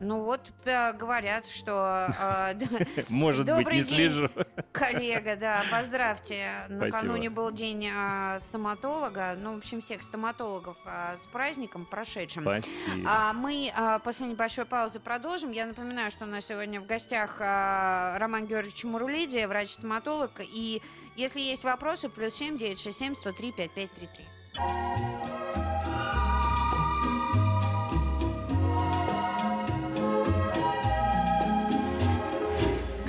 Ну 0.00 0.24
вот 0.24 0.40
э, 0.64 0.94
говорят, 0.94 1.46
что... 1.46 2.08
Э, 2.18 2.54
Может 3.10 3.46
быть, 3.54 3.68
не 3.68 3.82
слежу. 3.82 4.30
Коллега, 4.72 5.36
да, 5.36 5.62
поздравьте. 5.70 6.46
Накануне 6.70 7.28
был 7.28 7.52
день 7.52 7.90
э, 7.92 8.40
стоматолога. 8.40 9.36
Ну, 9.38 9.54
в 9.54 9.58
общем, 9.58 9.82
всех 9.82 10.02
стоматологов 10.02 10.78
с 10.86 11.26
праздником 11.26 11.84
прошедшим. 11.84 12.42
Спасибо. 12.44 12.70
А 13.06 13.34
мы 13.34 13.70
после 14.02 14.26
небольшой 14.26 14.64
паузы 14.64 15.00
продолжим. 15.00 15.50
Я 15.50 15.66
напоминаю, 15.66 16.10
что 16.10 16.24
у 16.24 16.28
нас 16.28 16.46
сегодня 16.46 16.80
в 16.80 16.86
гостях 16.86 17.38
Роман 17.38 18.46
Георгиевич 18.46 18.84
Мурулидзе, 18.84 19.46
врач-стоматолог. 19.48 20.30
И 20.40 20.80
если 21.16 21.40
есть 21.40 21.64
вопросы, 21.64 22.08
плюс 22.08 22.34
семь 22.34 22.56
девять 22.56 22.80
шесть 22.80 22.98
семь 22.98 23.14
сто 23.14 23.32
три 23.32 23.52
пять 23.52 23.72
пять 23.72 23.92
три 23.92 24.08
три. 24.08 24.24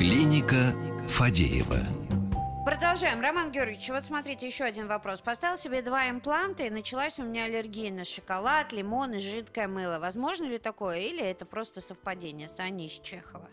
Клиника 0.02 0.74
Фадеева. 1.10 1.78
Продолжаем. 2.66 3.22
Роман 3.22 3.52
Георгиевич, 3.52 3.88
вот 3.90 4.08
смотрите, 4.08 4.48
еще 4.48 4.64
один 4.64 4.88
вопрос. 4.88 5.22
Поставил 5.22 5.58
себе 5.58 5.84
два 5.84 6.10
импланта, 6.10 6.64
и 6.64 6.72
началась 6.72 7.20
у 7.20 7.24
меня 7.24 7.46
аллергия 7.46 7.92
на 7.92 8.04
шоколад, 8.04 8.74
лимон 8.74 9.14
и 9.14 9.20
жидкое 9.20 9.68
мыло. 9.68 10.00
Возможно 10.00 10.46
ли 10.46 10.58
такое, 10.58 11.02
или 11.02 11.22
это 11.22 11.46
просто 11.46 11.82
совпадение? 11.82 12.50
Саня 12.50 12.88
из 12.88 12.94
Чехова. 12.94 13.48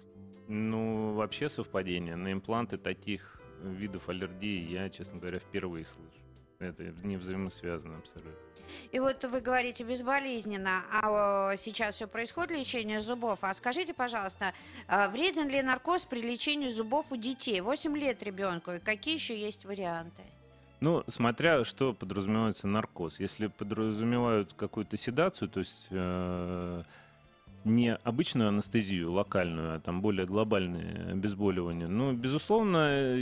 Ну, 0.48 1.12
вообще 1.12 1.50
совпадение. 1.50 2.16
На 2.16 2.32
импланты 2.32 2.78
таких 2.78 3.42
видов 3.62 4.08
аллергии 4.08 4.72
я, 4.72 4.88
честно 4.88 5.18
говоря, 5.18 5.40
впервые 5.40 5.84
слышу. 5.84 6.24
Это 6.60 6.84
не 7.04 7.18
взаимосвязано 7.18 7.98
абсолютно. 7.98 8.47
И 8.92 8.98
вот 8.98 9.24
вы 9.24 9.40
говорите 9.40 9.84
безболезненно, 9.84 10.82
а 10.90 11.56
сейчас 11.56 11.96
все 11.96 12.06
происходит 12.06 12.50
лечение 12.50 13.00
зубов. 13.00 13.38
А 13.42 13.54
скажите, 13.54 13.94
пожалуйста, 13.94 14.52
а 14.86 15.08
вреден 15.08 15.48
ли 15.48 15.62
наркоз 15.62 16.04
при 16.04 16.20
лечении 16.20 16.68
зубов 16.68 17.12
у 17.12 17.16
детей? 17.16 17.60
8 17.60 17.96
лет 17.96 18.22
ребенку, 18.22 18.72
и 18.72 18.78
какие 18.78 19.14
еще 19.14 19.38
есть 19.38 19.64
варианты? 19.64 20.22
Ну, 20.80 21.02
смотря 21.08 21.64
что 21.64 21.92
подразумевается 21.92 22.68
наркоз. 22.68 23.18
Если 23.18 23.48
подразумевают 23.48 24.54
какую-то 24.54 24.96
седацию, 24.96 25.48
то 25.48 25.60
есть 25.60 25.86
э, 25.90 26.82
не 27.64 27.94
обычную 27.94 28.48
анестезию 28.48 29.12
локальную, 29.12 29.76
а 29.76 29.80
там 29.80 30.00
более 30.00 30.26
глобальные 30.26 31.12
обезболивания, 31.12 31.88
ну, 31.88 32.12
безусловно, 32.12 33.18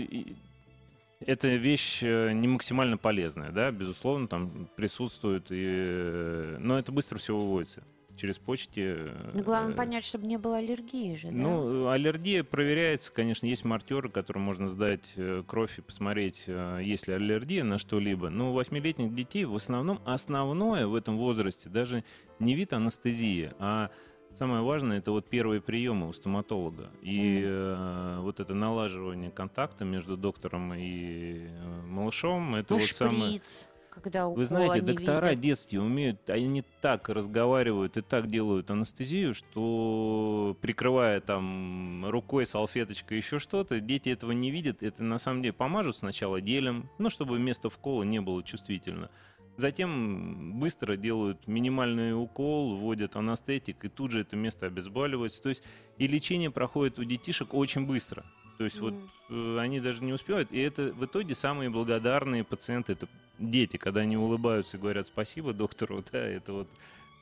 это 1.21 1.49
вещь 1.49 2.03
э, 2.03 2.33
не 2.33 2.49
максимально 2.49 2.99
полезная, 2.99 3.51
да, 3.51 3.71
безусловно, 3.71 4.29
там 4.29 4.69
присутствует, 4.77 5.47
и... 5.51 5.65
Э, 5.67 6.57
но 6.61 6.79
это 6.79 6.93
быстро 6.93 7.19
все 7.19 7.37
выводится 7.37 7.83
через 8.17 8.39
почте. 8.39 9.13
Ну, 9.35 9.43
главное 9.43 9.75
э, 9.75 9.77
понять, 9.77 10.05
чтобы 10.05 10.27
не 10.27 10.39
было 10.39 10.59
аллергии 10.59 11.17
же, 11.17 11.29
да? 11.29 11.35
Ну, 11.35 11.89
аллергия 11.89 12.45
проверяется, 12.45 13.13
конечно, 13.13 13.47
есть 13.47 13.65
мартеры, 13.65 14.09
которым 14.09 14.43
можно 14.43 14.69
сдать 14.69 15.15
кровь 15.47 15.79
и 15.79 15.83
посмотреть, 15.83 16.45
есть 16.47 17.09
ли 17.09 17.15
аллергия 17.15 17.63
на 17.63 17.77
что-либо. 17.79 18.31
Но 18.31 18.51
у 18.51 18.55
восьмилетних 18.55 19.15
детей 19.15 19.45
в 19.45 19.55
основном 19.55 20.01
основное 20.07 20.87
в 20.87 20.95
этом 20.95 21.19
возрасте 21.19 21.69
даже 21.69 22.05
не 22.39 22.55
вид 22.55 22.73
анестезии, 22.73 23.51
а 23.59 23.91
Самое 24.38 24.62
важное 24.62 24.99
это 24.99 25.12
вот 25.12 25.31
первые 25.31 25.62
приемы 25.62 26.09
у 26.09 26.12
стоматолога. 26.12 26.90
И 27.00 27.43
э, 27.43 28.19
вот 28.21 28.38
это 28.38 28.52
налаживание 28.52 29.31
контакта 29.31 29.87
между 29.87 30.19
доктором 30.19 30.75
и 30.75 31.47
э, 31.49 31.83
малышом, 31.87 32.55
это 32.55 32.75
ну, 32.75 32.78
вот 32.78 32.87
шприц, 32.87 32.99
самое. 32.99 33.40
Когда 33.88 34.28
Вы 34.28 34.45
знаете, 34.45 34.83
доктора 34.83 35.31
видят. 35.31 35.40
детские 35.40 35.81
умеют, 35.81 36.28
они 36.28 36.62
так 36.83 37.09
разговаривают 37.09 37.97
и 37.97 38.02
так 38.02 38.26
делают 38.26 38.71
анестезию, 38.71 39.33
что 39.33 40.55
прикрывая 40.61 41.23
там 41.23 42.05
рукой, 42.07 42.45
салфеточкой, 42.45 43.16
еще 43.16 43.38
что-то, 43.38 43.81
дети 43.81 44.11
этого 44.11 44.33
не 44.33 44.50
видят. 44.50 44.83
Это 44.83 45.02
на 45.02 45.16
самом 45.16 45.40
деле 45.40 45.55
помажут 45.55 45.97
сначала 45.97 46.43
гелем, 46.43 46.90
ну, 46.99 47.09
чтобы 47.09 47.38
место 47.38 47.71
вкола 47.71 48.02
не 48.02 48.21
было 48.21 48.43
чувствительно. 48.43 49.09
Затем 49.57 50.59
быстро 50.61 50.97
делают 50.97 51.47
минимальный 51.47 52.13
укол, 52.13 52.77
вводят 52.77 53.17
анестетик, 53.17 53.85
и 53.85 53.89
тут 53.89 54.11
же 54.11 54.21
это 54.21 54.37
место 54.37 54.67
обезболивается. 54.67 55.43
То 55.43 55.49
есть 55.49 55.63
и 55.99 56.07
лечение 56.07 56.51
проходит 56.51 56.99
у 56.99 57.05
детишек 57.05 57.55
очень 57.55 57.87
быстро. 57.87 58.25
То 58.59 58.65
есть 58.65 58.77
mm. 58.77 58.81
вот 58.81 58.95
э, 59.31 59.59
они 59.59 59.81
даже 59.81 60.05
не 60.05 60.13
успевают. 60.13 60.53
И 60.53 60.61
это 60.61 60.93
в 60.93 61.05
итоге 61.05 61.35
самые 61.35 61.71
благодарные 61.71 62.45
пациенты, 62.45 62.93
это 62.93 63.09
дети, 63.39 63.77
когда 63.77 64.01
они 64.01 64.17
улыбаются 64.17 64.77
и 64.77 64.81
говорят 64.81 65.07
спасибо 65.07 65.53
доктору, 65.53 66.05
да, 66.13 66.19
это 66.19 66.53
вот 66.53 66.69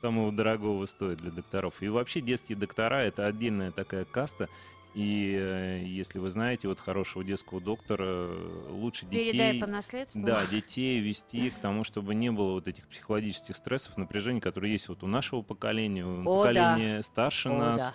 самого 0.01 0.31
дорогого 0.31 0.85
стоит 0.85 1.19
для 1.19 1.31
докторов. 1.31 1.81
И 1.81 1.87
вообще 1.87 2.21
детские 2.21 2.57
доктора 2.57 3.01
это 3.01 3.25
отдельная 3.25 3.71
такая 3.71 4.05
каста. 4.05 4.49
И 4.95 5.37
э, 5.37 5.83
если 5.85 6.19
вы 6.19 6.31
знаете, 6.31 6.69
вот 6.69 6.79
хорошего 6.79 7.21
детского 7.21 7.59
доктора 7.59 8.05
э, 8.07 8.67
лучше 8.69 9.05
детей... 9.05 9.33
Передай 9.33 9.59
по 9.59 9.67
наследству. 9.67 10.23
Да, 10.23 10.39
детей 10.49 11.01
вести 11.01 11.49
к 11.49 11.55
тому, 11.55 11.83
чтобы 11.83 12.15
не 12.15 12.31
было 12.31 12.53
вот 12.53 12.69
этих 12.69 12.87
психологических 12.87 13.57
стрессов, 13.57 13.97
напряжений, 13.97 14.39
которые 14.39 14.71
есть 14.71 14.87
вот 14.87 15.03
у 15.03 15.07
нашего 15.07 15.41
поколения, 15.41 16.05
у 16.05 16.21
О, 16.21 16.45
поколения 16.45 16.97
да. 16.97 17.03
старше 17.03 17.49
О, 17.49 17.57
нас. 17.57 17.93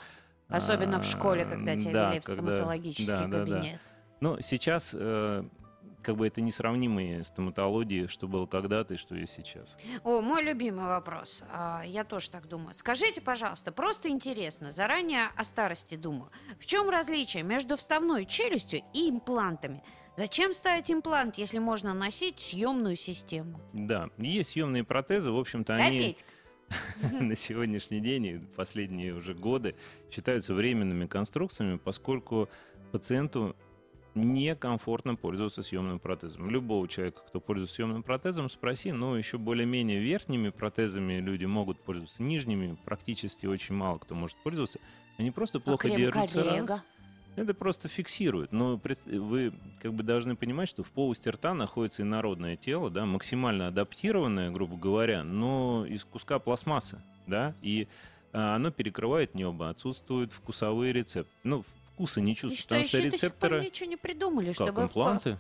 Да. 0.49 0.57
Особенно 0.57 0.99
а, 0.99 1.01
в 1.01 1.07
школе, 1.07 1.47
когда 1.47 1.75
тебя 1.75 1.93
да, 1.93 2.11
вели 2.11 2.21
в 2.21 2.25
когда, 2.25 2.43
стоматологический 2.43 3.07
да, 3.07 3.23
кабинет. 3.23 3.49
Да, 3.49 3.61
да. 3.63 3.79
Но 4.21 4.41
сейчас 4.43 4.91
э, 4.93 5.45
как 6.03 6.17
бы 6.17 6.27
это 6.27 6.41
несравнимые 6.41 7.25
стоматологии, 7.25 8.07
что 8.07 8.29
было 8.29 8.47
когда-то 8.47 8.95
и 8.95 8.97
что 8.97 9.15
есть 9.15 9.35
сейчас. 9.35 9.77
О, 10.05 10.21
мой 10.21 10.43
любимый 10.43 10.87
вопрос. 10.87 11.43
А, 11.51 11.83
я 11.85 12.05
тоже 12.05 12.31
так 12.31 12.49
думаю. 12.49 12.75
Скажите, 12.75 13.21
пожалуйста, 13.21 13.73
просто 13.73 14.09
интересно, 14.09 14.73
заранее 14.73 15.27
о 15.37 15.45
старости 15.45 15.97
думаю. 15.97 16.31
В 16.59 16.67
чем 16.67 16.89
различие 16.89 17.43
между 17.43 17.77
вставной 17.77 18.27
челюстью 18.27 18.83
и 18.95 19.11
имплантами? 19.11 19.83
Зачем 20.17 20.53
ставить 20.53 20.91
имплант, 20.91 21.39
если 21.39 21.59
можно 21.59 21.95
носить 21.95 22.41
съемную 22.41 22.97
систему? 22.97 23.61
Да, 23.73 24.11
есть 24.19 24.51
съемные 24.51 24.85
протезы, 24.85 25.31
в 25.31 25.39
общем-то, 25.39 25.75
они... 25.75 26.17
на 27.21 27.35
сегодняшний 27.35 28.01
день 28.01 28.27
и 28.27 28.41
последние 28.57 29.15
уже 29.15 29.35
годы 29.35 29.75
считаются 30.11 30.55
временными 30.55 31.07
конструкциями, 31.07 31.79
поскольку 31.79 32.49
пациенту 32.93 33.57
некомфортно 34.15 35.17
пользоваться 35.17 35.63
съемным 35.63 35.99
протезом. 35.99 36.51
Любого 36.51 36.87
человека, 36.89 37.23
кто 37.27 37.41
пользуется 37.41 37.77
съемным 37.77 38.03
протезом, 38.03 38.49
спроси, 38.49 38.93
но 38.93 39.17
еще 39.17 39.39
более-менее 39.39 40.01
верхними 40.01 40.51
протезами 40.51 41.19
люди 41.19 41.45
могут 41.45 41.81
пользоваться, 41.81 42.23
нижними 42.23 42.77
практически 42.85 43.47
очень 43.47 43.75
мало 43.75 43.99
кто 43.99 44.15
может 44.15 44.37
пользоваться. 44.39 44.81
Они 45.19 45.31
просто 45.31 45.59
а 45.59 45.61
плохо 45.61 45.89
а 45.89 45.97
держатся. 45.97 46.43
Раз. 46.45 46.83
Это 47.37 47.55
просто 47.55 47.89
фиксирует. 47.89 48.53
Но 48.53 48.81
вы 49.07 49.53
как 49.81 49.95
бы 49.95 50.03
должны 50.03 50.37
понимать, 50.37 50.69
что 50.69 50.83
в 50.83 50.91
полости 50.91 51.29
рта 51.29 51.55
находится 51.55 52.03
инородное 52.03 52.57
тело, 52.57 52.91
да, 52.91 53.07
максимально 53.07 53.69
адаптированное, 53.69 54.51
грубо 54.51 54.77
говоря, 54.77 55.23
но 55.23 55.87
из 55.87 56.05
куска 56.05 56.39
пластмассы, 56.39 57.01
да, 57.27 57.55
и 57.63 57.89
а, 58.33 58.57
оно 58.57 58.71
перекрывает 58.71 59.35
небо, 59.35 59.71
отсутствуют 59.71 60.33
вкусовые 60.33 60.93
рецепторы. 60.93 61.37
Ну, 61.45 61.65
вкуса 61.95 62.21
не 62.21 62.35
чувствуешь. 62.35 62.85
И 62.85 62.89
что, 62.89 62.99
рецепторы... 62.99 63.11
до 63.11 63.19
сих 63.19 63.35
пор 63.35 63.61
ничего 63.61 63.91
не 63.91 63.97
придумали, 63.97 64.47
как, 64.47 64.55
чтобы... 64.55 64.83
импланты? 64.83 65.39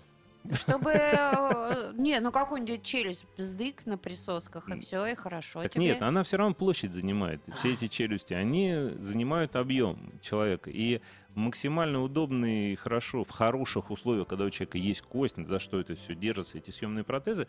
Чтобы, 0.52 0.92
э, 0.92 1.92
не, 1.96 2.18
ну 2.20 2.32
какой-нибудь 2.32 2.82
челюсть 2.82 3.26
бздык 3.36 3.84
на 3.84 3.98
присосках, 3.98 4.68
и 4.70 4.80
все, 4.80 5.04
и 5.06 5.14
хорошо 5.14 5.62
так 5.62 5.72
тебе. 5.72 5.84
Нет, 5.84 6.02
она 6.02 6.22
все 6.22 6.38
равно 6.38 6.54
площадь 6.54 6.92
занимает. 6.92 7.42
Все 7.56 7.74
эти 7.74 7.88
челюсти, 7.88 8.32
они 8.32 8.74
занимают 9.00 9.54
объем 9.54 10.12
человека. 10.22 10.70
И 10.70 11.02
максимально 11.34 12.02
удобно 12.02 12.72
и 12.72 12.74
хорошо, 12.74 13.22
в 13.22 13.30
хороших 13.30 13.90
условиях, 13.90 14.28
когда 14.28 14.44
у 14.44 14.50
человека 14.50 14.78
есть 14.78 15.02
кость, 15.02 15.36
за 15.36 15.58
что 15.58 15.78
это 15.78 15.94
все 15.94 16.14
держится, 16.14 16.58
эти 16.58 16.70
съемные 16.70 17.04
протезы, 17.04 17.46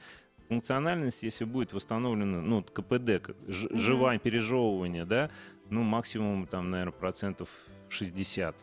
функциональность, 0.50 1.24
если 1.24 1.46
будет 1.46 1.72
восстановлена, 1.72 2.41
ну, 2.41 2.62
КПД, 2.62 2.91
mm-hmm. 2.91 3.77
живое 3.77 4.20
пережевывание, 4.20 5.05
да, 5.05 5.31
ну, 5.70 5.81
максимум, 5.84 6.46
там, 6.46 6.70
наверное, 6.70 6.91
процентов 6.91 7.50
60 7.89 8.55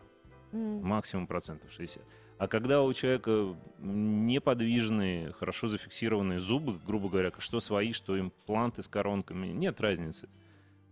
Mm. 0.53 0.83
Максимум 0.83 1.27
процентов 1.27 1.71
60. 1.73 2.03
А 2.39 2.47
когда 2.47 2.83
у 2.83 2.93
человека 2.93 3.57
неподвижные, 3.81 5.33
хорошо 5.33 5.69
зафиксированные 5.69 6.39
зубы, 6.39 6.79
грубо 6.87 7.09
говоря, 7.09 7.33
что 7.39 7.59
свои, 7.59 7.93
что 7.93 8.19
импланты 8.19 8.83
с 8.83 8.89
коронками, 8.89 9.49
нет 9.49 9.81
разницы. 9.81 10.29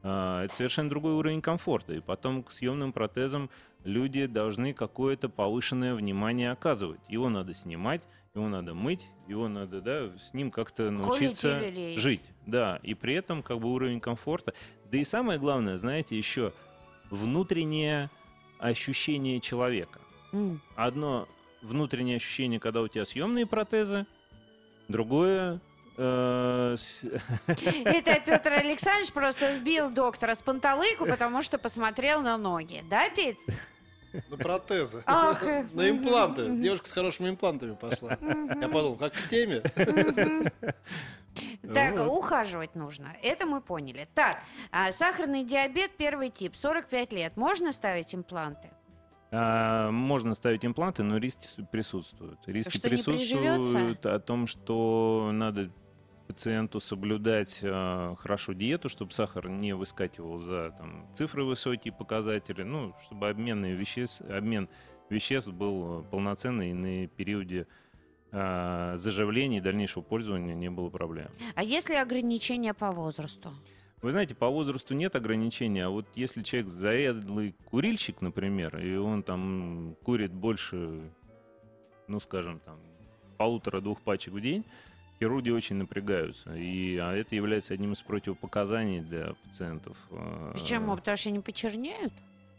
А, 0.02 0.44
это 0.44 0.54
совершенно 0.54 0.90
другой 0.90 1.14
уровень 1.14 1.40
комфорта. 1.40 1.94
И 1.94 2.00
потом 2.00 2.42
к 2.42 2.50
съемным 2.50 2.92
протезам 2.92 3.48
люди 3.84 4.26
должны 4.26 4.74
какое-то 4.74 5.28
повышенное 5.28 5.94
внимание 5.94 6.50
оказывать. 6.50 7.00
Его 7.08 7.28
надо 7.28 7.54
снимать, 7.54 8.02
его 8.34 8.48
надо 8.48 8.74
мыть, 8.74 9.08
его 9.28 9.48
надо, 9.48 9.80
да, 9.80 10.10
с 10.18 10.34
ним 10.34 10.50
как-то 10.50 10.90
научиться 10.90 11.60
жить. 11.96 12.22
Да, 12.44 12.80
и 12.82 12.94
при 12.94 13.14
этом 13.14 13.42
как 13.42 13.60
бы 13.60 13.72
уровень 13.72 14.00
комфорта. 14.00 14.52
Да 14.90 14.98
и 14.98 15.04
самое 15.04 15.38
главное, 15.38 15.76
знаете, 15.76 16.16
еще 16.16 16.52
внутреннее 17.10 18.10
ощущение 18.58 19.40
человека. 19.40 20.00
Mm. 20.32 20.58
Одно 20.76 21.28
внутреннее 21.62 22.16
ощущение, 22.16 22.60
когда 22.60 22.82
у 22.82 22.88
тебя 22.88 23.04
съемные 23.04 23.46
протезы, 23.46 24.06
другое 24.88 25.60
э, 25.96 26.76
это 27.46 28.20
Петр 28.24 28.52
Александрович 28.52 29.12
просто 29.12 29.54
сбил 29.54 29.90
доктора 29.90 30.34
с 30.34 30.42
панталыку, 30.42 31.06
потому 31.06 31.42
что 31.42 31.58
посмотрел 31.58 32.22
на 32.22 32.36
ноги. 32.36 32.84
Да, 32.88 33.08
Петь? 33.10 33.38
На 34.30 34.36
протезы. 34.36 35.02
Ах. 35.06 35.42
На 35.42 35.90
импланты. 35.90 36.48
Девушка 36.48 36.88
с 36.88 36.92
хорошими 36.92 37.28
имплантами 37.28 37.74
пошла. 37.74 38.18
Я 38.20 38.68
подумал, 38.68 38.96
как 38.96 39.12
к 39.12 39.28
теме. 39.28 39.62
Так, 41.74 41.98
вот. 41.98 42.18
ухаживать 42.18 42.74
нужно. 42.74 43.08
Это 43.22 43.46
мы 43.46 43.60
поняли. 43.60 44.08
Так, 44.14 44.38
а, 44.70 44.92
сахарный 44.92 45.44
диабет 45.44 45.90
первый 45.96 46.30
тип, 46.30 46.56
45 46.56 47.12
лет. 47.12 47.36
Можно 47.36 47.72
ставить 47.72 48.14
импланты? 48.14 48.70
А, 49.30 49.90
можно 49.90 50.34
ставить 50.34 50.64
импланты, 50.64 51.02
но 51.02 51.18
риски 51.18 51.48
присутствуют. 51.70 52.38
Риски 52.46 52.70
что 52.70 52.88
присутствуют 52.88 54.06
о 54.06 54.18
том, 54.20 54.46
что 54.46 55.30
надо 55.32 55.70
пациенту 56.26 56.80
соблюдать 56.80 57.60
э, 57.62 58.14
хорошо 58.18 58.52
диету, 58.52 58.88
чтобы 58.88 59.12
сахар 59.12 59.48
не 59.48 59.74
выскакивал 59.74 60.40
за 60.40 60.74
там, 60.76 61.06
цифры 61.14 61.44
высокие 61.44 61.92
показатели, 61.92 62.62
ну, 62.62 62.94
чтобы 63.00 63.28
обменные 63.28 63.74
веществ, 63.74 64.22
обмен 64.22 64.68
веществ 65.08 65.52
был 65.52 66.04
полноценный 66.10 66.70
и 66.70 66.74
на 66.74 67.06
периоде 67.06 67.60
э, 67.60 67.85
заживления 68.96 69.58
и 69.58 69.60
дальнейшего 69.60 70.02
пользования 70.02 70.54
не 70.54 70.70
было 70.70 70.90
проблем. 70.90 71.28
А 71.54 71.62
есть 71.62 71.88
ли 71.88 71.96
ограничения 71.96 72.74
по 72.74 72.92
возрасту? 72.92 73.50
Вы 74.02 74.12
знаете, 74.12 74.34
по 74.34 74.48
возрасту 74.48 74.94
нет 74.94 75.16
ограничения, 75.16 75.86
а 75.86 75.88
вот 75.88 76.06
если 76.14 76.42
человек 76.42 76.70
заядлый 76.70 77.54
курильщик, 77.64 78.20
например, 78.20 78.78
и 78.78 78.96
он 78.96 79.22
там 79.22 79.96
курит 80.04 80.32
больше, 80.32 81.10
ну, 82.06 82.20
скажем, 82.20 82.60
там, 82.60 82.78
полутора-двух 83.38 84.02
пачек 84.02 84.34
в 84.34 84.40
день, 84.40 84.64
хирурги 85.18 85.50
очень 85.50 85.76
напрягаются. 85.76 86.54
И, 86.54 86.98
а 86.98 87.14
это 87.14 87.34
является 87.34 87.72
одним 87.72 87.92
из 87.92 88.02
противопоказаний 88.02 89.00
для 89.00 89.34
пациентов. 89.44 89.96
Почему? 90.52 90.94
Потому 90.94 91.16
что 91.16 91.30
они 91.30 91.40
почернеют? 91.40 92.12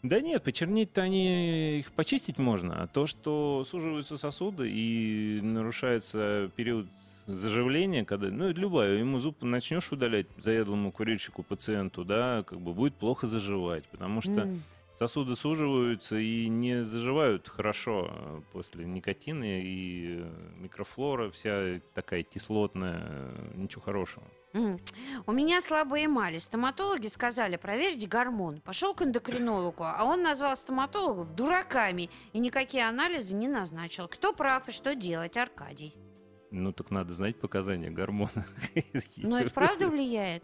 Да 0.04 0.22
нет, 0.22 0.44
почернить-то 0.44 1.02
они 1.02 1.80
их 1.80 1.92
почистить 1.92 2.38
можно, 2.38 2.84
а 2.84 2.88
то, 2.88 3.08
что 3.08 3.66
суживаются 3.70 4.18
сосуды 4.18 4.70
и 4.70 5.40
нарушается 5.42 6.52
период 6.56 6.88
заживления, 7.26 8.06
когда, 8.06 8.30
ну, 8.30 8.50
любая, 8.52 8.98
ему 8.98 9.20
зуб 9.20 9.42
начнешь 9.42 9.92
удалять 9.92 10.28
заядлому 10.38 10.92
курильщику, 10.92 11.44
пациенту, 11.44 12.06
да, 12.06 12.44
как 12.48 12.60
бы 12.60 12.74
будет 12.74 12.96
плохо 12.96 13.28
заживать, 13.28 13.86
потому 13.90 14.22
что 14.22 14.32
mm. 14.32 14.60
сосуды 14.98 15.36
суживаются 15.36 16.18
и 16.18 16.48
не 16.48 16.86
заживают 16.86 17.50
хорошо 17.50 18.08
а 18.10 18.42
после 18.54 18.86
никотина 18.86 19.44
и 19.46 20.24
микрофлора, 20.58 21.30
вся 21.32 21.82
такая 21.94 22.24
кислотная, 22.24 23.34
ничего 23.56 23.82
хорошего. 23.82 24.24
У 24.54 25.32
меня 25.32 25.62
слабые 25.62 26.06
эмали. 26.06 26.38
Стоматологи 26.38 27.08
сказали, 27.08 27.58
проверьте 27.58 28.08
гормон. 28.08 28.62
Пошел 28.62 28.94
к 28.94 29.02
эндокринологу, 29.02 29.84
а 29.84 30.04
он 30.06 30.24
назвал 30.24 30.56
стоматологов 30.56 31.36
дураками 31.36 32.10
и 32.34 32.40
никакие 32.40 32.88
анализы 32.88 33.36
не 33.36 33.48
назначил. 33.48 34.08
Кто 34.08 34.34
прав 34.34 34.68
и 34.68 34.72
что 34.72 34.96
делать, 34.96 35.38
Аркадий? 35.38 35.96
Ну, 36.50 36.72
так 36.72 36.92
надо 36.92 37.14
знать 37.14 37.40
показания 37.40 37.90
гормона. 37.90 38.46
Но 39.18 39.40
это 39.40 39.50
правда 39.50 39.90
влияет? 39.90 40.44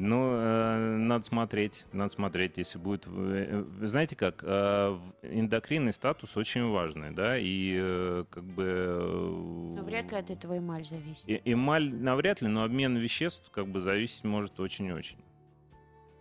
Ну, 0.00 0.30
э, 0.32 0.96
надо 0.96 1.24
смотреть, 1.24 1.84
надо 1.92 2.12
смотреть, 2.12 2.56
если 2.56 2.78
будет... 2.78 3.08
Э, 3.08 3.64
знаете 3.82 4.14
как, 4.14 4.44
э, 4.44 4.98
эндокринный 5.22 5.92
статус 5.92 6.36
очень 6.36 6.70
важный, 6.70 7.10
да, 7.10 7.36
и 7.36 7.76
э, 7.76 8.24
как 8.30 8.44
бы... 8.44 8.64
Э, 8.64 9.74
но 9.76 9.82
вряд 9.82 10.12
ли 10.12 10.18
от 10.18 10.30
этого 10.30 10.56
эмаль 10.56 10.84
зависит. 10.84 11.28
Э, 11.28 11.40
эмаль 11.44 11.92
навряд 11.92 12.40
ли, 12.40 12.46
но 12.46 12.62
обмен 12.62 12.96
веществ 12.96 13.50
как 13.50 13.66
бы 13.66 13.80
зависеть 13.80 14.22
может 14.22 14.60
очень-очень. 14.60 15.18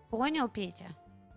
Понял, 0.10 0.50
Петя? 0.50 0.88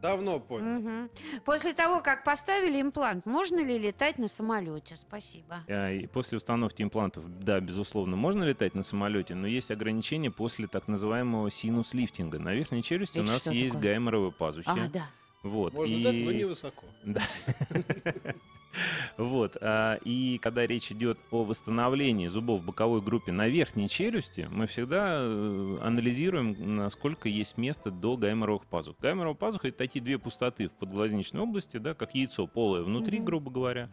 Давно 0.00 0.40
понял. 0.40 0.78
Угу. 0.78 1.10
После 1.44 1.74
того, 1.74 2.00
как 2.00 2.24
поставили 2.24 2.80
имплант, 2.80 3.26
можно 3.26 3.60
ли 3.60 3.78
летать 3.78 4.18
на 4.18 4.28
самолете? 4.28 4.96
Спасибо. 4.96 5.64
А, 5.68 5.92
и 5.92 6.06
после 6.06 6.38
установки 6.38 6.82
имплантов, 6.82 7.24
да, 7.40 7.60
безусловно, 7.60 8.16
можно 8.16 8.44
летать 8.44 8.74
на 8.74 8.82
самолете, 8.82 9.34
но 9.34 9.46
есть 9.46 9.70
ограничения 9.70 10.30
после 10.30 10.66
так 10.68 10.88
называемого 10.88 11.50
синус-лифтинга. 11.50 12.38
На 12.38 12.54
верхней 12.54 12.82
челюсти 12.82 13.18
Это 13.18 13.28
у 13.28 13.32
нас 13.32 13.46
есть 13.48 13.74
такое? 13.74 13.90
гайморовые 13.90 14.32
пазухи. 14.32 14.68
А, 14.68 14.88
да. 14.88 15.06
Вот. 15.42 15.74
Можно 15.74 15.94
и... 15.94 16.02
дать, 16.02 16.14
но 16.14 16.32
не 16.32 16.44
высоко. 16.44 16.86
Да. 17.04 17.22
Вот. 19.16 19.56
А, 19.60 19.98
и 20.04 20.38
когда 20.38 20.66
речь 20.66 20.90
идет 20.92 21.18
о 21.30 21.44
восстановлении 21.44 22.28
зубов 22.28 22.60
в 22.60 22.64
боковой 22.64 23.00
группе 23.00 23.32
на 23.32 23.48
верхней 23.48 23.88
челюсти, 23.88 24.48
мы 24.50 24.66
всегда 24.66 25.18
э, 25.20 25.78
анализируем, 25.82 26.76
насколько 26.76 27.28
есть 27.28 27.58
место 27.58 27.90
до 27.90 28.16
гайморовых 28.16 28.66
пазух. 28.66 28.96
Гайморовая 29.00 29.36
пазуха— 29.36 29.68
это 29.68 29.78
такие 29.78 30.02
две 30.02 30.18
пустоты 30.18 30.68
в 30.68 30.72
подглазничной 30.72 31.40
области, 31.40 31.76
да, 31.76 31.94
как 31.94 32.14
яйцо 32.14 32.46
полое 32.46 32.82
внутри, 32.82 33.18
mm-hmm. 33.18 33.24
грубо 33.24 33.50
говоря. 33.50 33.90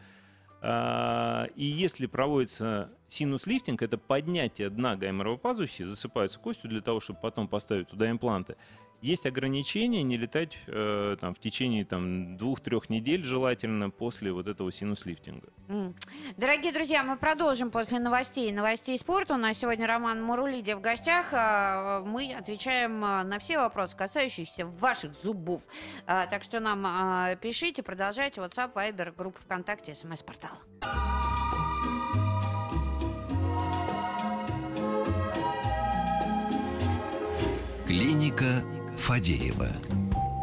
А, 0.60 1.48
и 1.56 1.66
если 1.66 2.08
проводится 2.08 2.90
синус-лифтинг, 3.08 3.82
это 3.82 3.98
поднятие 3.98 4.70
дна 4.70 4.96
гайморовой 4.96 5.38
пазухи, 5.38 5.84
засыпаются 5.84 6.40
костью 6.40 6.70
для 6.70 6.82
того, 6.82 7.00
чтобы 7.00 7.20
потом 7.22 7.48
поставить 7.48 7.90
туда 7.90 8.10
импланты, 8.10 8.56
есть 9.02 9.26
ограничения 9.26 10.04
не 10.04 10.18
летать 10.18 10.58
э, 10.68 11.18
там, 11.20 11.34
в 11.34 11.40
течение 11.40 11.86
там, 11.86 12.38
двух-трех 12.38 12.90
недель 12.90 13.24
желательно 13.24 13.90
после 13.90 14.32
вот 14.32 14.48
этого 14.48 14.72
синус-лифтинга. 14.72 15.50
Mm. 15.68 15.94
Дорогие 16.38 16.74
друзья, 16.74 17.04
мы 17.04 17.18
продолжим 17.18 17.70
после 17.70 18.00
новостей. 18.00 18.52
Новостей 18.52 18.98
спорта. 18.98 19.36
У 19.36 19.38
нас 19.38 19.58
сегодня 19.58 19.86
Роман 19.86 20.24
Мурулиди 20.24 20.74
в 20.74 20.82
гостях. 20.82 21.28
А, 21.32 22.04
мы 22.06 22.34
отвечаем 22.34 23.04
а, 23.04 23.24
на 23.24 23.38
все 23.40 23.58
вопросы, 23.60 23.96
касающиеся 23.96 24.66
ваших 24.66 25.14
зубов. 25.24 25.62
А, 26.06 26.26
так 26.26 26.44
что 26.44 26.60
нам 26.60 27.38
пишите, 27.38 27.84
продолжайте. 27.84 28.42
WhatsApp, 28.42 28.74
Viber, 28.74 29.14
группа 29.16 29.40
ВКонтакте, 29.42 29.94
СМС-портал. 29.94 30.52
Клиника 37.86 38.64
Фадеева. 39.08 39.70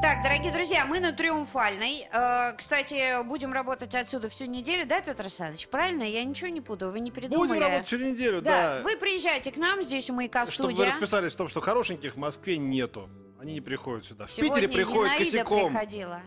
Так, 0.00 0.22
дорогие 0.22 0.50
друзья, 0.50 0.87
мы 0.87 0.98
на 0.98 1.12
Триумфальной. 1.12 2.09
Э, 2.11 2.55
кстати, 2.57 3.22
будем 3.24 3.53
работать 3.53 3.94
отсюда 3.94 4.31
всю 4.31 4.46
неделю, 4.46 4.87
да, 4.87 5.03
Петр 5.03 5.20
Александрович? 5.20 5.68
Правильно? 5.68 6.03
Я 6.03 6.24
ничего 6.24 6.48
не 6.48 6.62
путаю, 6.62 6.90
вы 6.90 7.00
не 7.00 7.11
передумали? 7.11 7.48
Будем 7.48 7.61
работать 7.61 7.87
всю 7.87 7.98
неделю, 7.98 8.40
да. 8.40 8.79
да. 8.79 8.83
Вы 8.83 8.96
приезжайте 8.96 9.53
к 9.53 9.59
нам, 9.59 9.83
здесь 9.83 10.09
у 10.09 10.14
маяка 10.14 10.46
Чтобы 10.46 10.70
студия. 10.70 10.77
вы 10.79 10.85
расписались 10.87 11.35
в 11.35 11.37
том, 11.37 11.50
что 11.50 11.61
хорошеньких 11.61 12.14
в 12.14 12.16
Москве 12.16 12.57
нету. 12.57 13.11
Они 13.38 13.53
не 13.53 13.61
приходят 13.61 14.07
сюда. 14.07 14.24
В 14.24 14.31
Сегодня 14.31 14.66
Питере 14.66 14.72
приходят 14.72 15.12
Зинаида 15.12 15.31
косяком. 15.31 15.68
приходила. 15.68 16.22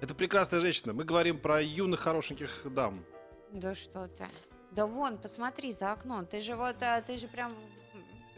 Это 0.00 0.14
прекрасная 0.14 0.60
женщина. 0.60 0.92
Мы 0.92 1.02
говорим 1.02 1.40
про 1.40 1.60
юных 1.60 1.98
хорошеньких 1.98 2.72
дам. 2.72 3.04
Да 3.50 3.74
что 3.74 4.06
ты. 4.06 4.26
Да 4.70 4.86
вон, 4.86 5.18
посмотри 5.18 5.72
за 5.72 5.90
окном. 5.90 6.24
Ты 6.24 6.40
же 6.40 6.54
вот, 6.54 6.76
а, 6.82 7.02
ты 7.02 7.16
же 7.16 7.26
прям 7.26 7.52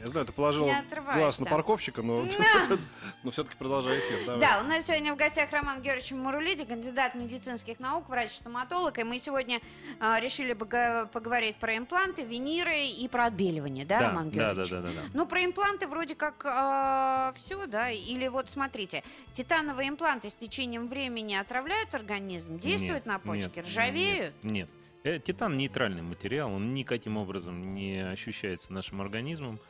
я 0.02 0.10
знаю, 0.10 0.26
ты 0.26 0.32
положил 0.32 0.68
глаз 1.14 1.38
на 1.38 1.46
парковщика, 1.46 2.02
но, 2.02 2.24
но 3.22 3.30
все-таки 3.30 3.56
продолжай 3.56 4.00
эфир. 4.00 4.26
Давай. 4.26 4.40
Да, 4.40 4.60
у 4.60 4.64
нас 4.64 4.86
сегодня 4.86 5.14
в 5.14 5.16
гостях 5.16 5.52
Роман 5.52 5.80
Георгиевич 5.80 6.12
Мурулиди, 6.12 6.64
кандидат 6.64 7.14
медицинских 7.14 7.78
наук, 7.78 8.08
врач-стоматолог. 8.08 8.98
И 8.98 9.04
мы 9.04 9.20
сегодня 9.20 9.60
э, 10.00 10.20
решили 10.20 10.54
поговорить 10.54 11.56
про 11.56 11.76
импланты, 11.76 12.24
виниры 12.24 12.84
и 12.84 13.06
про 13.06 13.26
отбеливание, 13.26 13.84
да, 13.84 14.00
да 14.00 14.08
Роман 14.08 14.30
Георгиевич? 14.30 14.70
Да, 14.70 14.80
да, 14.80 14.82
да, 14.82 14.88
да, 14.88 15.02
да. 15.02 15.08
Ну, 15.14 15.26
про 15.26 15.44
импланты 15.44 15.86
вроде 15.86 16.16
как 16.16 16.44
э, 16.44 17.32
все, 17.38 17.66
да? 17.66 17.90
Или 17.90 18.26
вот 18.26 18.50
смотрите, 18.50 19.04
титановые 19.34 19.88
импланты 19.88 20.30
с 20.30 20.34
течением 20.34 20.88
времени 20.88 21.34
отравляют 21.34 21.94
организм, 21.94 22.58
действуют 22.58 23.06
нет, 23.06 23.06
на 23.06 23.18
почки, 23.20 23.58
нет, 23.58 23.66
ржавеют? 23.68 24.34
Нет, 24.42 24.52
нет. 24.52 24.70
Э, 25.04 25.18
титан 25.18 25.56
нейтральный 25.56 26.02
материал, 26.02 26.52
он 26.52 26.74
никаким 26.74 27.16
образом 27.16 27.74
не 27.74 27.98
ощущается 27.98 28.72
нашим 28.72 29.00
организмом. 29.00 29.60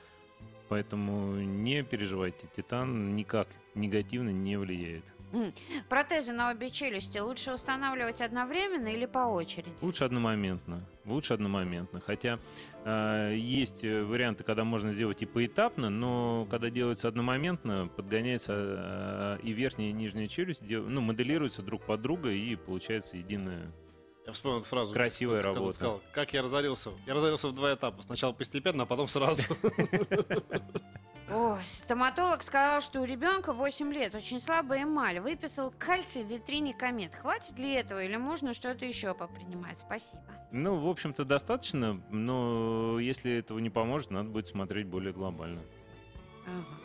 Поэтому 0.72 1.34
не 1.34 1.82
переживайте, 1.82 2.46
титан 2.56 3.14
никак 3.14 3.46
негативно 3.74 4.30
не 4.30 4.56
влияет. 4.56 5.04
Протезы 5.90 6.32
на 6.32 6.50
обе 6.50 6.70
челюсти 6.70 7.18
лучше 7.18 7.52
устанавливать 7.52 8.22
одновременно 8.22 8.88
или 8.88 9.04
по 9.04 9.18
очереди? 9.18 9.68
Лучше 9.82 10.04
одномоментно. 10.04 10.80
Лучше 11.04 11.34
одномоментно. 11.34 12.00
Хотя 12.00 12.38
э, 12.86 13.34
есть 13.36 13.82
варианты, 13.82 14.44
когда 14.44 14.64
можно 14.64 14.92
сделать 14.92 15.20
и 15.20 15.26
поэтапно, 15.26 15.90
но 15.90 16.46
когда 16.50 16.70
делается 16.70 17.06
одномоментно, 17.06 17.88
подгоняется 17.94 18.54
э, 18.56 19.38
и 19.42 19.52
верхняя, 19.52 19.90
и 19.90 19.92
нижняя 19.92 20.26
челюсть, 20.26 20.66
дел, 20.66 20.88
ну, 20.88 21.02
моделируются 21.02 21.60
друг 21.60 21.84
под 21.84 22.00
друга, 22.00 22.30
и 22.30 22.56
получается 22.56 23.18
единая 23.18 23.70
я 24.32 24.34
вспомнил 24.34 24.60
эту 24.60 24.68
фразу. 24.68 24.94
Красивая 24.94 25.42
как, 25.42 25.54
работа. 25.54 25.72
Сказал, 25.74 26.00
как 26.12 26.32
я 26.32 26.42
разорился. 26.42 26.90
Я 27.06 27.14
разорился 27.14 27.48
в 27.48 27.52
два 27.52 27.74
этапа. 27.74 28.02
Сначала 28.02 28.32
постепенно, 28.32 28.84
а 28.84 28.86
потом 28.86 29.08
сразу. 29.08 29.42
О, 31.30 31.58
стоматолог 31.64 32.42
сказал, 32.42 32.80
что 32.80 33.00
у 33.00 33.04
ребенка 33.04 33.52
8 33.54 33.92
лет, 33.92 34.14
очень 34.14 34.38
слабая 34.38 34.82
эмаль. 34.82 35.20
Выписал 35.20 35.72
кальций 35.78 36.24
детриникомет. 36.24 37.14
Хватит 37.14 37.58
ли 37.58 37.72
этого 37.72 38.02
или 38.02 38.16
можно 38.16 38.52
что-то 38.52 38.84
еще 38.84 39.14
попринимать? 39.14 39.78
Спасибо. 39.78 40.22
Ну, 40.50 40.76
в 40.76 40.88
общем-то, 40.88 41.24
достаточно, 41.24 42.02
но 42.10 42.98
если 43.00 43.38
этого 43.38 43.60
не 43.60 43.70
поможет, 43.70 44.10
надо 44.10 44.28
будет 44.28 44.48
смотреть 44.48 44.86
более 44.86 45.12
глобально. 45.12 45.62
Ага. 46.46 46.82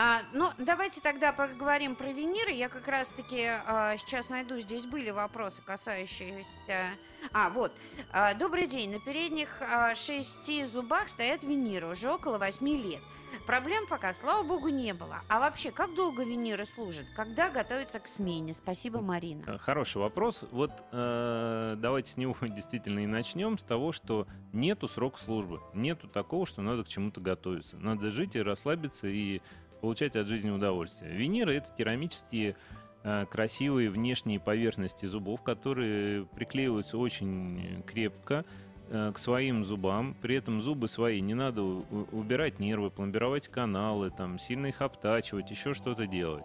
А, 0.00 0.22
ну, 0.32 0.50
давайте 0.58 1.00
тогда 1.00 1.32
поговорим 1.32 1.96
про 1.96 2.12
виниры. 2.12 2.52
Я 2.52 2.68
как 2.68 2.86
раз-таки 2.86 3.46
а, 3.66 3.96
сейчас 3.96 4.30
найду, 4.30 4.60
здесь 4.60 4.86
были 4.86 5.10
вопросы, 5.10 5.60
касающиеся... 5.60 6.92
А, 7.32 7.50
вот. 7.50 7.72
А, 8.12 8.32
добрый 8.34 8.68
день. 8.68 8.92
На 8.92 9.00
передних 9.00 9.60
а, 9.60 9.96
шести 9.96 10.64
зубах 10.66 11.08
стоят 11.08 11.42
виниры 11.42 11.88
уже 11.88 12.12
около 12.12 12.38
восьми 12.38 12.80
лет. 12.80 13.00
Проблем 13.44 13.88
пока, 13.88 14.12
слава 14.12 14.46
богу, 14.46 14.68
не 14.68 14.94
было. 14.94 15.22
А 15.28 15.40
вообще, 15.40 15.72
как 15.72 15.94
долго 15.96 16.22
виниры 16.22 16.64
служат? 16.64 17.06
Когда 17.16 17.50
готовятся 17.50 17.98
к 17.98 18.06
смене? 18.06 18.54
Спасибо, 18.54 19.00
Марина. 19.00 19.42
Э, 19.48 19.58
хороший 19.58 19.98
вопрос. 19.98 20.44
Вот 20.52 20.70
э, 20.92 21.74
давайте 21.76 22.12
с 22.12 22.16
него 22.16 22.36
действительно 22.42 23.00
и 23.00 23.06
начнем. 23.06 23.58
С 23.58 23.64
того, 23.64 23.90
что 23.90 24.28
нету 24.52 24.86
срок 24.86 25.18
службы. 25.18 25.60
Нету 25.74 26.06
такого, 26.06 26.46
что 26.46 26.62
надо 26.62 26.84
к 26.84 26.88
чему-то 26.88 27.20
готовиться. 27.20 27.76
Надо 27.78 28.10
жить 28.10 28.36
и 28.36 28.40
расслабиться 28.40 29.08
и 29.08 29.42
получать 29.80 30.16
от 30.16 30.26
жизни 30.26 30.50
удовольствие. 30.50 31.12
Виниры— 31.12 31.54
это 31.56 31.68
керамические 31.76 32.56
э, 33.02 33.26
красивые 33.30 33.90
внешние 33.90 34.40
поверхности 34.40 35.06
зубов, 35.06 35.42
которые 35.42 36.26
приклеиваются 36.26 36.98
очень 36.98 37.82
крепко 37.86 38.44
э, 38.88 39.12
к 39.14 39.18
своим 39.18 39.64
зубам. 39.64 40.16
При 40.20 40.36
этом 40.36 40.62
зубы 40.62 40.88
свои 40.88 41.20
не 41.20 41.34
надо 41.34 41.62
убирать 41.62 42.58
нервы, 42.58 42.90
пломбировать 42.90 43.48
каналы, 43.48 44.10
там, 44.10 44.38
сильно 44.38 44.66
их 44.66 44.82
обтачивать, 44.82 45.50
еще 45.50 45.74
что-то 45.74 46.06
делать. 46.06 46.44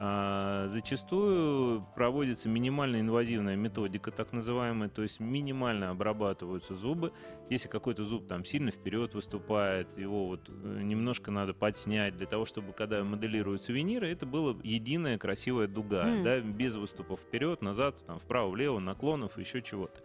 А, 0.00 0.66
зачастую 0.68 1.86
проводится 1.94 2.48
минимально 2.48 3.00
инвазивная 3.00 3.54
методика, 3.54 4.10
так 4.10 4.32
называемая, 4.32 4.88
то 4.88 5.02
есть 5.02 5.20
минимально 5.20 5.90
обрабатываются 5.90 6.74
зубы. 6.74 7.12
Если 7.48 7.68
какой-то 7.68 8.04
зуб 8.04 8.26
там 8.26 8.44
сильно 8.44 8.72
вперед 8.72 9.14
выступает, 9.14 9.96
его 9.96 10.26
вот 10.26 10.48
э, 10.48 10.80
немножко 10.82 11.30
надо 11.30 11.54
подснять 11.54 12.16
для 12.16 12.26
того, 12.26 12.44
чтобы 12.44 12.72
когда 12.72 13.04
моделируются 13.04 13.72
виниры, 13.72 14.10
это 14.10 14.26
была 14.26 14.56
единая 14.64 15.16
красивая 15.16 15.68
дуга, 15.68 16.04
mm. 16.04 16.22
да, 16.24 16.40
без 16.40 16.74
выступов 16.74 17.20
вперед, 17.20 17.62
назад, 17.62 18.04
там 18.04 18.18
вправо-влево, 18.18 18.80
наклонов, 18.80 19.38
еще 19.38 19.62
чего-то. 19.62 20.00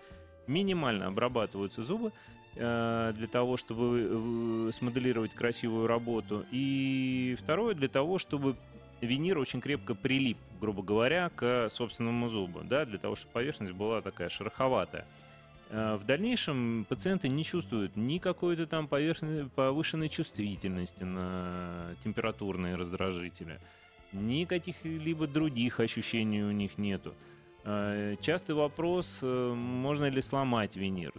Минимально 0.46 1.08
обрабатываются 1.08 1.84
зубы 1.84 2.12
э, 2.56 3.14
для 3.16 3.28
того, 3.28 3.58
чтобы 3.58 4.70
смоделировать 4.72 5.34
красивую 5.34 5.88
работу. 5.88 6.46
И 6.52 7.36
второе, 7.40 7.74
для 7.74 7.88
того, 7.88 8.20
чтобы 8.20 8.56
винир 9.02 9.38
очень 9.38 9.62
крепко 9.62 9.96
прилип, 9.96 10.38
грубо 10.60 10.84
говоря, 10.84 11.30
к 11.36 11.70
собственному 11.70 12.30
зубу, 12.30 12.62
да, 12.64 12.86
для 12.86 12.98
того, 12.98 13.16
чтобы 13.16 13.34
поверхность 13.34 13.74
была 13.74 14.02
такая 14.02 14.30
шероховатая. 14.30 15.06
Э, 15.70 15.96
в 15.96 16.06
дальнейшем 16.06 16.86
пациенты 16.90 17.30
не 17.30 17.44
чувствуют 17.44 17.96
ни 17.96 18.18
какой-то 18.18 18.66
там 18.66 18.88
повышенной 18.88 20.10
чувствительности 20.10 21.04
на 21.04 21.96
температурные 22.04 22.76
раздражители, 22.76 23.60
ни 24.12 24.46
каких-либо 24.46 25.28
других 25.28 25.80
ощущений 25.80 26.44
у 26.44 26.52
них 26.52 26.78
нету. 26.78 27.14
Э, 27.66 28.16
частый 28.22 28.56
вопрос, 28.56 29.20
э, 29.22 29.54
можно 29.54 30.10
ли 30.10 30.22
сломать 30.22 30.76
винир. 30.76 31.14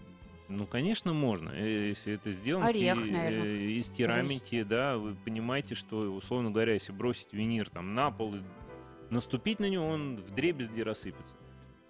Ну, 0.51 0.67
конечно, 0.67 1.13
можно, 1.13 1.51
э, 1.51 1.91
если 1.91 2.15
это 2.15 2.33
сделано 2.33 2.67
Орех, 2.67 2.99
наверное. 2.99 3.47
Э, 3.47 3.71
из 3.71 3.89
керамики, 3.89 4.65
да, 4.65 4.99
вы 4.99 5.15
понимаете, 5.15 5.77
что, 5.77 6.13
условно 6.13 6.51
говоря, 6.51 6.73
если 6.73 6.91
бросить 6.91 7.29
винир 7.33 7.71
там 7.71 7.95
на 7.95 8.11
пол 8.11 8.35
и 8.35 8.41
наступить 9.11 9.61
на 9.61 9.69
него, 9.69 9.87
он 9.87 10.17
в 10.17 10.35
дребезги 10.35 10.81
рассыпется. 10.81 11.37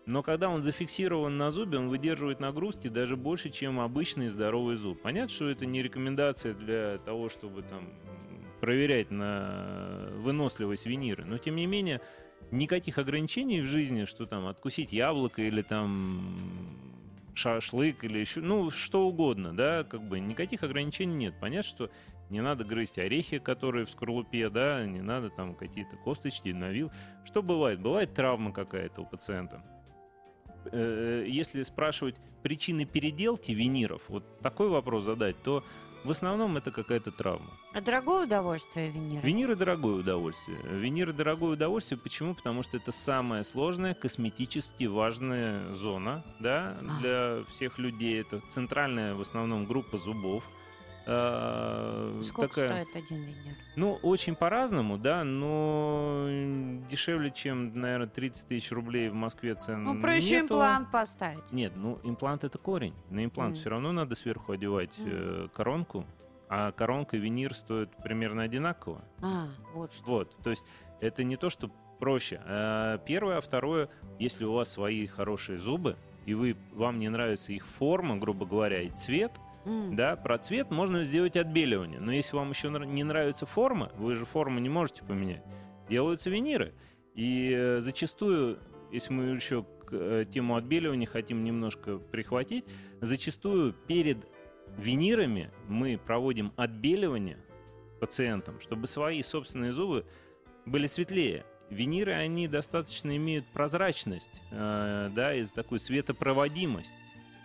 Но 0.05 0.23
когда 0.23 0.51
он 0.51 0.61
зафиксирован 0.61 1.39
на 1.39 1.51
зубе, 1.51 1.79
он 1.79 1.89
выдерживает 1.89 2.39
нагрузки 2.41 2.89
даже 2.89 3.17
больше, 3.17 3.49
чем 3.49 3.81
обычный 3.81 4.29
здоровый 4.29 4.77
зуб. 4.77 5.01
Понятно, 5.01 5.31
что 5.31 5.49
это 5.49 5.65
не 5.65 5.83
рекомендация 5.83 6.53
для 6.53 6.99
того, 6.99 7.31
чтобы 7.31 7.63
там 7.63 7.89
проверять 8.61 9.11
на 9.11 10.11
выносливость 10.17 10.85
винира, 10.85 11.25
но 11.25 11.39
тем 11.39 11.57
не 11.57 11.65
менее 11.65 12.03
никаких 12.51 12.99
ограничений 12.99 13.63
в 13.63 13.67
жизни, 13.67 14.05
что 14.05 14.27
там 14.27 14.47
откусить 14.47 14.93
яблоко 14.93 15.41
или 15.41 15.63
там 15.63 16.21
шашлык 17.41 18.05
или 18.05 18.19
еще, 18.19 18.41
ну, 18.41 18.71
что 18.71 19.07
угодно, 19.07 19.55
да, 19.55 19.85
как 19.85 20.03
бы 20.03 20.21
никаких 20.21 20.63
ограничений 20.63 21.15
нет. 21.15 21.35
Понятно, 21.41 21.69
что 21.69 21.91
не 22.29 22.41
надо 22.41 22.65
грызть 22.65 22.99
орехи, 22.99 23.39
которые 23.39 23.87
в 23.87 23.91
скорлупе, 23.91 24.51
да, 24.51 24.85
не 24.87 25.01
надо 25.01 25.31
там 25.31 25.55
какие-то 25.55 25.97
косточки, 25.97 26.51
навил. 26.51 26.93
Что 27.25 27.43
бывает? 27.43 27.81
Бывает 27.81 28.15
травма 28.15 28.53
какая-то 28.53 29.03
у 29.03 29.07
пациента. 29.07 29.63
Э, 30.73 31.25
если 31.27 31.63
спрашивать 31.63 32.17
причины 32.43 32.85
переделки 32.85 33.53
виниров, 33.53 34.03
вот 34.09 34.41
такой 34.41 34.69
вопрос 34.69 35.05
задать, 35.05 35.43
то 35.43 35.65
в 36.05 36.11
основном 36.11 36.57
это 36.57 36.71
какая-то 36.71 37.11
травма. 37.11 37.51
А 37.73 37.81
дорогое 37.81 38.25
удовольствие 38.25 38.91
виниры? 38.91 39.27
Виниры 39.27 39.57
дорогое 39.57 39.97
удовольствие. 39.97 40.59
Виниры 40.65 41.13
дорогое 41.13 41.53
удовольствие. 41.53 41.99
Почему? 41.99 42.35
Потому 42.35 42.63
что 42.63 42.77
это 42.77 42.93
самая 42.93 43.45
сложная, 43.45 43.95
косметически 43.95 44.85
важная 44.85 45.75
зона 45.75 46.25
да, 46.39 46.79
а. 46.81 47.01
для 47.01 47.45
всех 47.51 47.79
людей. 47.79 48.21
Это 48.21 48.41
центральная 48.49 49.15
в 49.15 49.21
основном 49.21 49.67
группа 49.67 49.99
зубов. 49.99 50.45
А, 51.07 52.21
Сколько 52.23 52.55
такая, 52.55 52.85
стоит 52.85 52.97
один 52.97 53.23
винир? 53.23 53.55
Ну, 53.77 53.95
очень 54.03 54.35
по-разному, 54.35 54.99
да, 54.99 55.25
но 55.25 56.27
дешевле, 56.91 57.31
чем, 57.31 57.79
наверное, 57.79 58.07
30 58.07 58.49
тысяч 58.49 58.71
рублей 58.71 59.09
в 59.09 59.15
Москве 59.15 59.55
цен 59.55 59.83
Ну, 59.83 60.01
проще 60.01 60.43
нету. 60.43 60.55
имплант 60.55 60.91
поставить. 60.91 61.53
Нет, 61.53 61.73
ну, 61.77 61.99
имплант 62.03 62.45
это 62.45 62.59
корень. 62.59 62.95
На 63.09 63.25
имплант 63.25 63.57
mm. 63.57 63.61
все 63.61 63.71
равно 63.71 63.93
надо 63.93 64.15
сверху 64.15 64.53
одевать 64.53 64.97
mm. 64.99 65.47
э, 65.47 65.49
коронку, 65.55 66.05
а 66.49 66.73
коронка 66.73 67.17
и 67.17 67.21
винир 67.21 67.55
стоят 67.55 67.91
примерно 68.03 68.43
одинаково. 68.43 69.03
А, 69.23 69.49
вот 69.75 69.93
что. 69.93 70.07
Вот, 70.07 70.37
то 70.43 70.51
есть 70.51 70.67
это 71.01 71.25
не 71.25 71.37
то, 71.37 71.49
что 71.49 71.71
проще. 71.99 72.41
А 72.45 72.99
первое, 72.99 73.39
а 73.39 73.41
второе, 73.41 73.89
если 74.19 74.45
у 74.45 74.53
вас 74.53 74.71
свои 74.71 75.07
хорошие 75.07 75.59
зубы, 75.59 75.97
и 76.27 76.35
вы, 76.35 76.57
вам 76.75 76.99
не 76.99 77.09
нравится 77.09 77.53
их 77.53 77.67
форма, 77.67 78.17
грубо 78.19 78.45
говоря, 78.45 78.83
и 78.83 78.91
цвет– 78.91 79.33
Да, 79.65 80.17
про 80.17 80.39
цвет 80.39 80.71
можно 80.71 81.05
сделать 81.05 81.37
отбеливание. 81.37 82.01
Но 82.01 82.13
если 82.13 82.37
вам 82.37 82.51
еще 82.51 82.69
не 82.71 83.05
нравится 83.05 83.47
форма, 83.47 83.93
вы 83.97 84.17
же 84.17 84.25
форму 84.25 84.59
не 84.59 84.69
можете 84.69 85.03
поменять, 85.03 85.43
делаются 85.89 86.31
виниры. 86.31 86.75
И 87.15 87.53
э, 87.55 87.81
зачастую, 87.81 88.59
если 88.93 89.13
мы 89.13 89.25
еще 89.25 89.65
к 89.87 89.93
э, 89.93 90.25
тему 90.31 90.57
отбеливания 90.57 91.07
хотим 91.07 91.45
немножко 91.45 91.99
прихватить, 91.99 92.65
зачастую 93.01 93.73
перед 93.73 94.19
винирами 94.79 95.51
мы 95.69 95.99
проводим 95.99 96.53
отбеливание 96.57 97.39
пациентам, 98.01 98.61
чтобы 98.61 98.87
свои 98.87 99.23
собственные 99.23 99.73
зубы 99.73 100.07
были 100.65 100.87
светлее. 100.87 101.45
Виниры, 101.69 102.13
они 102.13 102.49
достаточно 102.49 103.17
имеют 103.17 103.47
прозрачность, 103.53 104.43
э, 104.51 105.11
да, 105.15 105.35
и 105.35 105.45
такую 105.47 105.79
светопроводимость. 105.79 106.95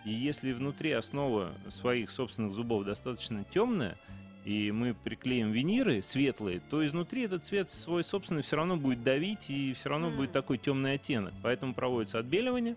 И 0.06 0.10
если 0.10 0.52
внутри 0.52 0.92
основа 0.92 1.52
своих 1.68 2.10
собственных 2.10 2.54
зубов 2.54 2.84
достаточно 2.84 3.44
темная, 3.52 3.98
и 4.44 4.70
мы 4.70 4.94
приклеим 4.94 5.50
виниры 5.50 6.00
светлые, 6.00 6.60
то 6.60 6.86
изнутри 6.86 7.22
этот 7.22 7.44
цвет 7.44 7.68
свой 7.70 8.04
собственный 8.04 8.42
все 8.42 8.54
равно 8.54 8.76
будет 8.76 9.02
давить, 9.02 9.50
и 9.50 9.72
все 9.72 9.88
равно 9.88 10.10
mm. 10.10 10.16
будет 10.16 10.30
такой 10.30 10.58
темный 10.58 10.92
оттенок. 10.94 11.34
Поэтому 11.42 11.74
проводится 11.74 12.20
отбеливание, 12.20 12.76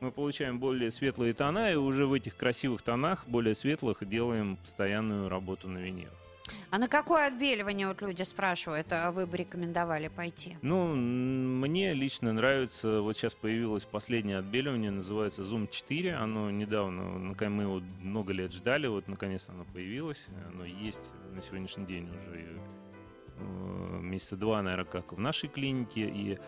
мы 0.00 0.10
получаем 0.10 0.58
более 0.58 0.90
светлые 0.90 1.32
тона, 1.32 1.72
и 1.72 1.76
уже 1.76 2.04
в 2.04 2.12
этих 2.12 2.36
красивых 2.36 2.82
тонах, 2.82 3.26
более 3.26 3.54
светлых, 3.54 4.06
делаем 4.06 4.58
постоянную 4.58 5.30
работу 5.30 5.70
на 5.70 5.78
винирах. 5.78 6.25
А 6.70 6.78
на 6.78 6.88
какое 6.88 7.26
отбеливание 7.26 7.88
вот 7.88 8.02
люди 8.02 8.22
спрашивают, 8.22 8.88
а 8.90 9.12
вы 9.12 9.26
бы 9.26 9.36
рекомендовали 9.36 10.08
пойти? 10.08 10.56
Ну, 10.62 10.94
мне 10.94 11.94
лично 11.94 12.32
нравится, 12.32 13.00
вот 13.00 13.16
сейчас 13.16 13.34
появилось 13.34 13.84
последнее 13.84 14.38
отбеливание, 14.38 14.90
называется 14.90 15.42
Zoom 15.42 15.68
4, 15.70 16.14
оно 16.14 16.50
недавно, 16.50 17.34
мы 17.48 17.62
его 17.62 17.82
много 18.00 18.32
лет 18.32 18.52
ждали, 18.52 18.86
вот 18.86 19.08
наконец 19.08 19.48
оно 19.48 19.64
появилось, 19.64 20.26
оно 20.52 20.64
есть 20.64 21.02
на 21.34 21.40
сегодняшний 21.42 21.86
день 21.86 22.08
уже 22.08 22.60
э, 23.38 23.98
месяца 24.00 24.36
два, 24.36 24.62
наверное, 24.62 24.84
как 24.84 25.12
в 25.12 25.20
нашей 25.20 25.48
клинике, 25.48 26.08
и 26.08 26.38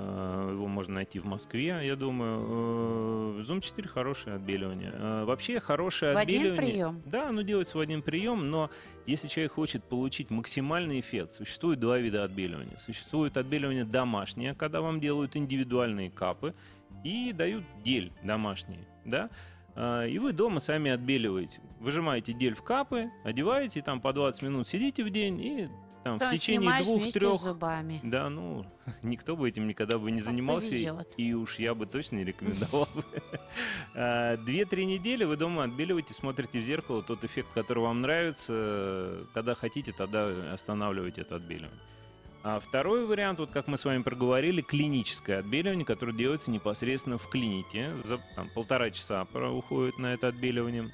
его 0.00 0.66
можно 0.66 0.94
найти 0.94 1.20
в 1.20 1.24
Москве, 1.24 1.80
я 1.82 1.96
думаю. 1.96 3.38
Э, 3.38 3.42
Zoom 3.42 3.60
4 3.60 3.88
хорошее 3.88 4.36
отбеливание. 4.36 4.90
Э, 4.92 5.24
вообще 5.24 5.60
хорошее 5.60 6.14
в 6.14 6.18
отбеливание. 6.18 6.52
один 6.52 6.64
прием? 6.64 7.02
Да, 7.06 7.28
оно 7.28 7.42
делается 7.42 7.78
в 7.78 7.80
один 7.80 8.02
прием, 8.02 8.50
но 8.50 8.70
если 9.06 9.28
человек 9.28 9.52
хочет 9.52 9.84
получить 9.84 10.30
максимальный 10.30 10.98
эффект, 10.98 11.34
существует 11.34 11.78
два 11.78 11.98
вида 11.98 12.24
отбеливания. 12.24 12.76
Существует 12.84 13.36
отбеливание 13.36 13.84
домашнее, 13.84 14.54
когда 14.54 14.80
вам 14.80 14.98
делают 14.98 15.36
индивидуальные 15.36 16.10
капы 16.10 16.54
и 17.04 17.32
дают 17.32 17.64
гель 17.84 18.12
домашний, 18.22 18.86
да, 19.04 19.28
и 20.06 20.18
вы 20.20 20.32
дома 20.32 20.60
сами 20.60 20.92
отбеливаете. 20.92 21.60
Выжимаете 21.80 22.32
гель 22.32 22.54
в 22.54 22.62
капы, 22.62 23.10
одеваете, 23.24 23.82
там 23.82 24.00
по 24.00 24.12
20 24.12 24.42
минут 24.42 24.68
сидите 24.68 25.02
в 25.02 25.10
день 25.10 25.40
и 25.40 25.68
там, 26.04 26.18
в 26.18 26.30
течение 26.30 26.82
двух-трех... 26.82 27.34
зубами. 27.40 28.00
Да, 28.02 28.28
ну, 28.28 28.66
никто 29.02 29.36
бы 29.36 29.48
этим 29.48 29.66
никогда 29.66 29.98
бы 29.98 30.10
не 30.10 30.18
как 30.18 30.26
занимался. 30.26 30.68
Повезет. 30.68 31.08
И 31.16 31.34
уж 31.34 31.58
я 31.58 31.74
бы 31.74 31.86
точно 31.86 32.16
не 32.16 32.24
рекомендовал. 32.24 32.88
А, 33.96 34.36
две-три 34.38 34.86
недели 34.86 35.22
вы 35.22 35.36
дома 35.36 35.62
отбеливаете, 35.64 36.14
смотрите 36.14 36.58
в 36.58 36.62
зеркало, 36.62 37.02
тот 37.02 37.22
эффект, 37.22 37.52
который 37.54 37.84
вам 37.84 38.00
нравится. 38.00 39.24
Когда 39.32 39.54
хотите, 39.54 39.92
тогда 39.92 40.52
останавливайте 40.52 41.20
это 41.20 41.36
отбеливание. 41.36 41.78
А 42.42 42.60
второй 42.60 43.06
вариант, 43.06 43.38
вот 43.38 43.50
как 43.52 43.68
мы 43.68 43.78
с 43.78 43.84
вами 43.86 44.02
проговорили, 44.02 44.60
клиническое 44.60 45.38
отбеливание, 45.38 45.86
которое 45.86 46.12
делается 46.12 46.50
непосредственно 46.50 47.16
в 47.16 47.26
клинике. 47.28 47.96
За 48.04 48.18
там, 48.34 48.50
полтора 48.50 48.90
часа 48.90 49.22
уходит 49.22 49.96
на 49.98 50.12
это 50.12 50.28
отбеливание. 50.28 50.90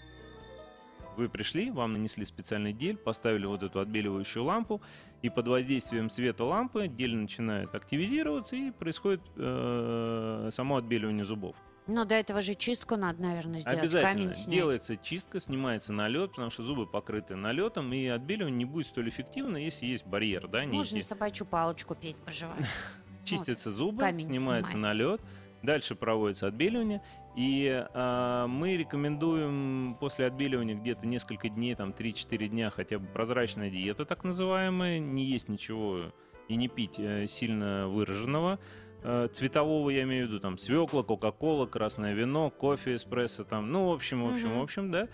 Вы 1.17 1.29
пришли, 1.29 1.71
вам 1.71 1.95
нанесли 1.95 2.25
специальный 2.25 2.73
дель, 2.73 2.97
поставили 2.97 3.47
вот 3.47 3.63
эту 3.63 3.81
отбеливающую 3.81 4.45
лампу, 4.45 4.81
и 5.23 5.29
под 5.29 5.49
воздействием 5.49 6.09
света 6.11 6.45
лампы 6.45 6.89
дель 6.89 7.17
начинает 7.17 7.75
активизироваться, 7.75 8.57
и 8.57 8.71
происходит 8.71 9.21
э, 9.37 10.49
само 10.53 10.77
отбеливание 10.77 11.25
зубов. 11.25 11.57
Но 11.87 12.05
до 12.05 12.15
этого 12.15 12.41
же 12.41 12.55
чистку 12.55 12.97
надо, 12.97 13.21
наверное, 13.23 13.61
сделать. 13.61 13.81
Обязательно. 13.81 14.13
Камень 14.13 14.35
снять. 14.35 14.55
Делается 14.55 14.97
чистка, 14.97 15.41
снимается 15.41 15.93
налет, 15.93 16.31
потому 16.31 16.51
что 16.51 16.63
зубы 16.63 16.87
покрыты 16.87 17.35
налетом, 17.35 17.93
и 17.93 18.07
отбеливание 18.07 18.59
не 18.59 18.65
будет 18.65 18.87
столь 18.87 19.09
эффективно, 19.09 19.57
если 19.57 19.87
есть 19.87 20.07
барьер, 20.07 20.47
да? 20.47 20.65
Можно 20.65 20.97
некий. 20.97 21.07
собачью 21.07 21.47
палочку 21.47 21.95
петь, 21.97 22.17
пожевать. 22.17 22.65
Чистятся 23.25 23.71
зубы, 23.73 24.01
камень 24.03 24.27
снимается 24.27 24.73
снимает. 24.73 24.97
налет, 24.97 25.21
дальше 25.63 25.95
проводится 25.95 26.47
отбеливание. 26.47 27.03
И 27.37 27.87
а, 27.95 28.47
мы 28.47 28.77
рекомендуем 28.77 29.97
после 30.01 30.27
отбеливания 30.27 30.75
где-то 30.75 31.07
несколько 31.07 31.49
дней, 31.49 31.75
там 31.75 31.91
3-4 31.91 32.49
дня, 32.49 32.71
хотя 32.71 32.99
бы 32.99 33.07
прозрачная 33.07 33.71
диета 33.71 34.05
так 34.05 34.25
называемая, 34.25 34.99
не 34.99 35.25
есть 35.25 35.49
ничего 35.49 36.13
и 36.49 36.57
не 36.57 36.69
пить 36.69 36.99
э, 36.99 37.27
сильно 37.29 37.87
выраженного. 37.89 38.59
Э, 39.03 39.29
цветового 39.33 39.91
я 39.91 40.03
имею 40.03 40.27
в 40.27 40.31
виду, 40.31 40.41
там 40.41 40.59
свекла, 40.59 41.03
кока-кола, 41.05 41.67
красное 41.67 42.13
вино, 42.15 42.51
кофе, 42.51 42.97
эспрессо, 42.97 43.45
там, 43.45 43.71
ну, 43.71 43.89
в 43.89 43.93
общем, 43.93 44.25
в 44.25 44.33
общем, 44.33 44.49
Мгм. 44.49 44.59
в 44.59 44.63
общем, 44.63 44.91
да. 44.91 45.09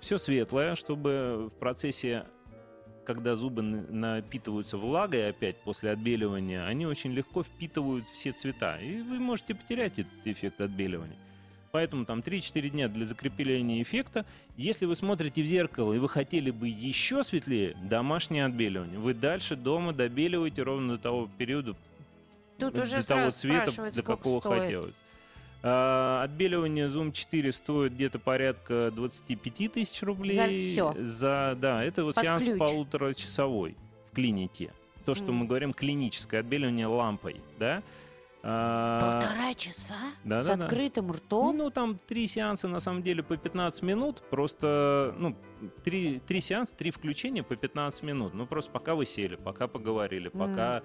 все 0.00 0.18
светлое, 0.18 0.74
чтобы 0.74 1.50
в 1.54 1.58
процессе 1.58 2.26
когда 3.04 3.34
зубы 3.34 3.62
напитываются 3.62 4.76
влагой 4.76 5.28
опять 5.30 5.56
после 5.56 5.90
отбеливания, 5.90 6.64
они 6.66 6.86
очень 6.86 7.12
легко 7.12 7.42
впитывают 7.42 8.06
все 8.08 8.32
цвета, 8.32 8.78
и 8.78 9.02
вы 9.02 9.18
можете 9.18 9.54
потерять 9.54 9.98
этот 9.98 10.26
эффект 10.26 10.60
отбеливания. 10.60 11.16
Поэтому 11.72 12.04
там 12.04 12.20
3-4 12.20 12.68
дня 12.70 12.88
для 12.88 13.06
закрепления 13.06 13.80
эффекта. 13.80 14.26
Если 14.56 14.86
вы 14.86 14.96
смотрите 14.96 15.42
в 15.42 15.46
зеркало 15.46 15.92
и 15.92 15.98
вы 15.98 16.08
хотели 16.08 16.50
бы 16.50 16.66
еще 16.68 17.22
светлее, 17.22 17.76
домашнее 17.82 18.46
отбеливание. 18.46 18.98
Вы 18.98 19.14
дальше 19.14 19.54
дома 19.54 19.92
добеливаете 19.92 20.62
ровно 20.62 20.96
до 20.96 21.02
того 21.02 21.30
периода, 21.38 21.76
Тут 22.58 22.74
для 22.74 22.82
уже 22.82 23.06
того 23.06 23.30
цвета, 23.30 23.92
до 23.92 24.02
какого 24.02 24.40
стоит. 24.40 24.60
хотелось. 24.60 24.94
А, 25.62 26.22
отбеливание 26.24 26.86
Zoom 26.88 27.12
4 27.12 27.52
стоит 27.52 27.92
где-то 27.94 28.18
порядка 28.18 28.90
25 28.94 29.68
тысяч 29.72 30.02
рублей. 30.02 30.34
За 30.36 30.48
всё? 30.48 30.94
За, 31.06 31.56
да, 31.60 31.84
это 31.84 32.04
вот 32.04 32.14
Под 32.14 32.24
сеанс 32.24 32.44
ключ. 32.44 32.58
полуторачасовой 32.58 33.76
в 34.10 34.14
клинике. 34.14 34.72
То, 35.04 35.14
что 35.14 35.26
Мгм. 35.26 35.34
мы 35.36 35.46
говорим 35.46 35.72
клиническое 35.74 36.40
отбеливание 36.40 36.86
лампой, 36.86 37.40
да? 37.58 37.82
А, 38.42 39.20
Полтора 39.20 39.52
часа 39.52 39.96
да, 40.24 40.42
с 40.42 40.46
да, 40.46 40.56
да. 40.56 40.64
открытым 40.64 41.12
ртом. 41.12 41.58
ну, 41.58 41.68
там 41.70 41.98
три 42.08 42.26
сеанса, 42.26 42.68
на 42.68 42.80
самом 42.80 43.02
деле, 43.02 43.22
по 43.22 43.36
15 43.36 43.82
минут. 43.82 44.22
Просто, 44.30 45.14
ну, 45.18 45.36
три, 45.84 46.20
три 46.26 46.40
сеанса, 46.40 46.74
три 46.74 46.90
включения 46.90 47.42
по 47.42 47.54
15 47.54 48.02
минут. 48.02 48.32
Ну, 48.32 48.46
просто 48.46 48.70
пока 48.72 48.94
вы 48.94 49.04
сели, 49.04 49.36
пока 49.36 49.66
поговорили, 49.68 50.28
пока 50.28 50.82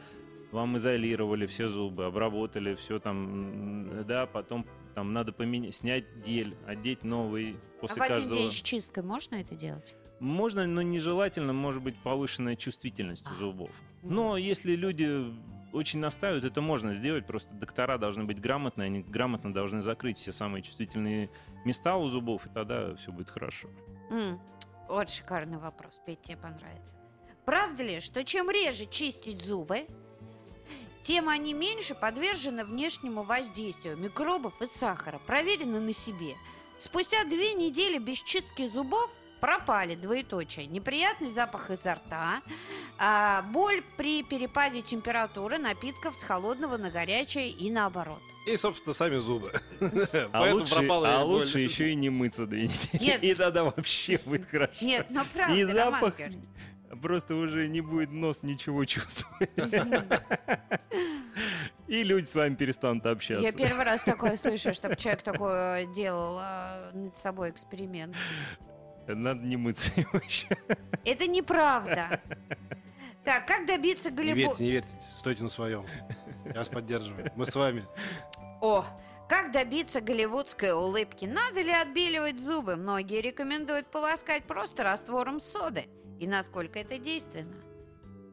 вам 0.55 0.77
изолировали 0.77 1.45
все 1.45 1.67
зубы, 1.67 2.05
обработали 2.05 2.73
все 2.75 2.99
там, 2.99 4.05
да, 4.07 4.25
потом 4.25 4.65
там 4.95 5.13
надо 5.13 5.33
поменять, 5.33 5.75
снять 5.75 6.05
гель, 6.25 6.55
одеть 6.65 7.03
новый 7.03 7.57
а 7.77 7.81
после 7.81 7.99
в 7.99 8.03
один 8.03 8.15
каждого. 8.15 8.35
день 8.39 8.51
с 8.51 8.55
чисткой 8.55 9.03
можно 9.03 9.35
это 9.35 9.53
делать? 9.55 9.95
Можно, 10.19 10.65
но 10.65 10.81
нежелательно, 10.81 11.51
может 11.51 11.83
быть, 11.83 11.95
повышенная 11.97 12.55
чувствительность 12.55 13.25
у 13.27 13.33
А. 13.35 13.37
зубов. 13.37 13.71
Но 14.01 14.37
если 14.37 14.75
люди 14.75 15.33
очень 15.73 15.99
настаивают, 15.99 16.45
это 16.45 16.61
можно 16.61 16.93
сделать, 16.93 17.27
просто 17.27 17.53
доктора 17.53 17.97
должны 17.97 18.23
быть 18.23 18.39
грамотные, 18.39 18.85
они 18.85 19.01
грамотно 19.01 19.53
должны 19.53 19.81
закрыть 19.81 20.17
все 20.17 20.31
самые 20.31 20.61
чувствительные 20.61 21.29
места 21.65 21.97
у 21.97 22.07
зубов, 22.07 22.45
и 22.45 22.49
тогда 22.49 22.95
все 22.95 23.11
будет 23.11 23.29
хорошо. 23.29 23.67
М, 24.09 24.39
Вот 24.87 25.09
шикарный 25.09 25.57
вопрос. 25.57 25.99
Петь, 26.05 26.21
тебе 26.21 26.37
понравится. 26.37 26.95
Правда 27.43 27.83
ли, 27.83 27.99
что 27.99 28.23
чем 28.23 28.49
реже 28.49 28.85
чистить 28.85 29.41
зубы, 29.43 29.87
тем 31.05 31.29
они 31.29 31.53
меньше 31.53 31.93
подвержены 31.93 32.65
внешнему 32.65 33.23
воздействию 33.23 33.95
микробов 33.95 34.59
и 34.61 34.65
сахара? 34.65 35.19
Проверено 35.27 35.79
на 35.79 35.93
себе. 35.93 36.35
Спустя 36.79 37.23
две 37.23 37.53
недели 37.53 37.99
без 37.99 38.17
чистки 38.17 38.67
зубов 38.67 39.09
пропали 39.39 39.93
двоеточие. 39.93 40.65
Неприятный 40.65 41.29
запах 41.29 41.69
изо 41.69 41.93
рта, 41.95 42.41
а, 42.97 43.43
боль 43.43 43.83
при 43.97 44.23
перепаде 44.23 44.81
температуры 44.81 45.59
напитков 45.59 46.15
с 46.15 46.23
холодного 46.23 46.77
на 46.77 46.89
горячее 46.89 47.49
и 47.49 47.69
наоборот. 47.69 48.21
И, 48.47 48.57
собственно, 48.57 48.93
сами 48.93 49.17
зубы. 49.17 49.53
А, 50.31 50.39
Поэтому 50.39 50.61
лучше, 50.61 50.87
а 50.89 51.23
лучше 51.23 51.59
еще 51.59 51.91
и 51.91 51.95
не 51.95 52.09
мыться 52.09 52.47
две 52.47 52.63
недели. 52.63 53.03
Нет. 53.03 53.19
И 53.23 53.35
тогда 53.35 53.63
вообще 53.63 54.19
будет 54.25 54.47
хорошо. 54.49 54.73
Нет, 54.81 55.07
ну 55.09 55.21
правда, 55.33 55.53
И 55.53 55.63
Роман 55.63 55.93
запах 55.93 56.17
Георгиевич. 56.17 56.45
Просто 56.95 57.35
уже 57.35 57.67
не 57.67 57.81
будет 57.81 58.11
нос 58.11 58.43
ничего 58.43 58.85
чувствовать. 58.85 59.49
И 61.87 62.03
люди 62.03 62.25
с 62.25 62.33
вами 62.33 62.55
перестанут 62.55 63.05
общаться. 63.05 63.43
Я 63.43 63.51
первый 63.51 63.85
раз 63.85 64.01
такое 64.01 64.37
слышу, 64.37 64.73
чтобы 64.73 64.95
человек 64.95 65.21
такое 65.21 65.85
делал 65.93 66.37
а, 66.39 66.91
над 66.93 67.15
собой 67.17 67.51
эксперимент. 67.51 68.15
Надо 69.07 69.41
не 69.41 69.55
мыться 69.55 69.91
его 69.95 70.19
еще. 70.19 70.57
Это 71.05 71.27
неправда. 71.27 72.19
Так, 73.23 73.47
как 73.47 73.67
добиться 73.67 74.09
Не 74.09 74.17
голливуд... 74.17 74.37
верьте, 74.37 74.63
не 74.63 74.71
верьте. 74.71 74.97
Стойте 75.17 75.43
на 75.43 75.49
своем. 75.49 75.85
Я 76.45 76.53
вас 76.53 76.69
поддерживаю. 76.69 77.31
Мы 77.35 77.45
с 77.45 77.55
вами. 77.55 77.85
О, 78.61 78.83
как 79.27 79.51
добиться 79.51 80.01
голливудской 80.01 80.71
улыбки? 80.71 81.25
Надо 81.25 81.61
ли 81.61 81.71
отбеливать 81.71 82.39
зубы? 82.39 82.75
Многие 82.75 83.21
рекомендуют 83.21 83.87
полоскать 83.87 84.45
просто 84.45 84.83
раствором 84.83 85.39
соды. 85.39 85.85
И 86.19 86.27
насколько 86.27 86.79
это 86.79 86.97
действенно? 86.97 87.55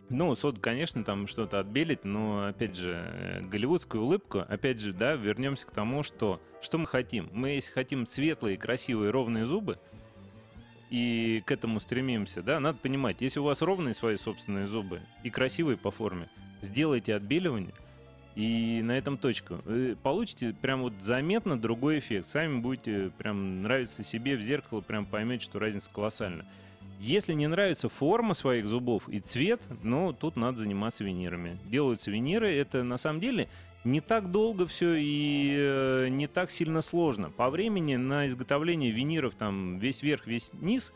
Ну, 0.09 0.35
сода, 0.35 0.61
конечно, 0.61 1.05
там 1.05 1.27
что-то 1.27 1.59
отбелить, 1.59 2.05
но, 2.05 2.47
опять 2.49 2.77
же, 2.77 2.92
э, 2.92 3.40
голливудскую 3.40 4.05
улыбку, 4.05 4.40
опять 4.40 4.79
же, 4.79 4.92
да, 4.92 5.14
вернемся 5.14 5.66
к 5.66 5.71
тому, 5.71 6.03
что, 6.03 6.40
что 6.61 6.77
мы 6.77 6.87
хотим. 6.87 7.31
Мы, 7.33 7.51
если 7.51 7.73
хотим 7.73 8.05
светлые, 8.05 8.59
красивые, 8.59 9.11
ровные 9.11 9.47
зубы, 9.47 9.79
и 10.90 11.42
к 11.47 11.51
этому 11.51 11.81
стремимся, 11.81 12.42
да, 12.42 12.61
надо 12.61 12.79
понимать, 12.79 13.23
если 13.23 13.40
у 13.40 13.45
вас 13.45 13.62
ровные 13.62 13.95
свои 13.95 14.16
собственные 14.18 14.66
зубы 14.66 15.01
и 15.23 15.31
красивые 15.31 15.79
по 15.79 15.90
форме, 15.90 16.29
сделайте 16.61 17.14
отбеливание, 17.14 17.73
и 18.35 18.81
на 18.83 18.99
этом 18.99 19.16
точка. 19.18 19.55
Вы 19.64 19.97
получите 20.03 20.55
прям 20.61 20.83
вот 20.83 20.95
заметно 21.01 21.59
другой 21.59 21.99
эффект. 21.99 22.29
Сами 22.29 22.61
будете 22.61 23.11
прям 23.18 23.62
нравиться 23.62 24.03
себе 24.03 24.37
в 24.37 24.42
зеркало, 24.42 24.81
прям 24.81 25.07
поймете, 25.07 25.45
что 25.45 25.59
разница 25.59 25.90
колоссальна. 25.90 26.47
Если 27.02 27.32
не 27.32 27.48
нравится 27.48 27.88
форма 27.88 28.32
своих 28.32 28.68
зубов 28.68 29.08
и 29.08 29.18
цвет, 29.18 29.60
ну, 29.82 30.12
тут 30.12 30.36
надо 30.36 30.58
заниматься 30.58 31.02
винирами. 31.02 31.58
Делаются 31.64 32.12
виниры, 32.12 32.48
это 32.52 32.84
на 32.84 32.96
самом 32.96 33.18
деле 33.18 33.48
не 33.82 34.00
так 34.00 34.30
долго 34.30 34.68
все 34.68 34.94
и 34.94 35.52
э, 35.58 36.08
не 36.10 36.28
так 36.28 36.52
сильно 36.52 36.80
сложно. 36.80 37.28
По 37.30 37.50
времени 37.50 37.96
на 37.96 38.28
изготовление 38.28 38.92
виниров, 38.92 39.34
там, 39.34 39.80
весь 39.80 40.04
верх, 40.04 40.28
весь 40.28 40.52
низ, 40.52 40.92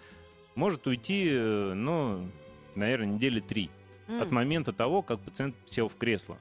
может 0.54 0.86
уйти, 0.86 1.26
э, 1.28 1.72
ну, 1.74 2.30
наверное, 2.76 3.14
недели 3.14 3.40
три. 3.40 3.68
М. 4.06 4.22
От 4.22 4.30
момента 4.30 4.72
того, 4.72 5.02
как 5.02 5.18
пациент 5.18 5.56
сел 5.66 5.88
в 5.88 5.96
кресло. 5.96 6.38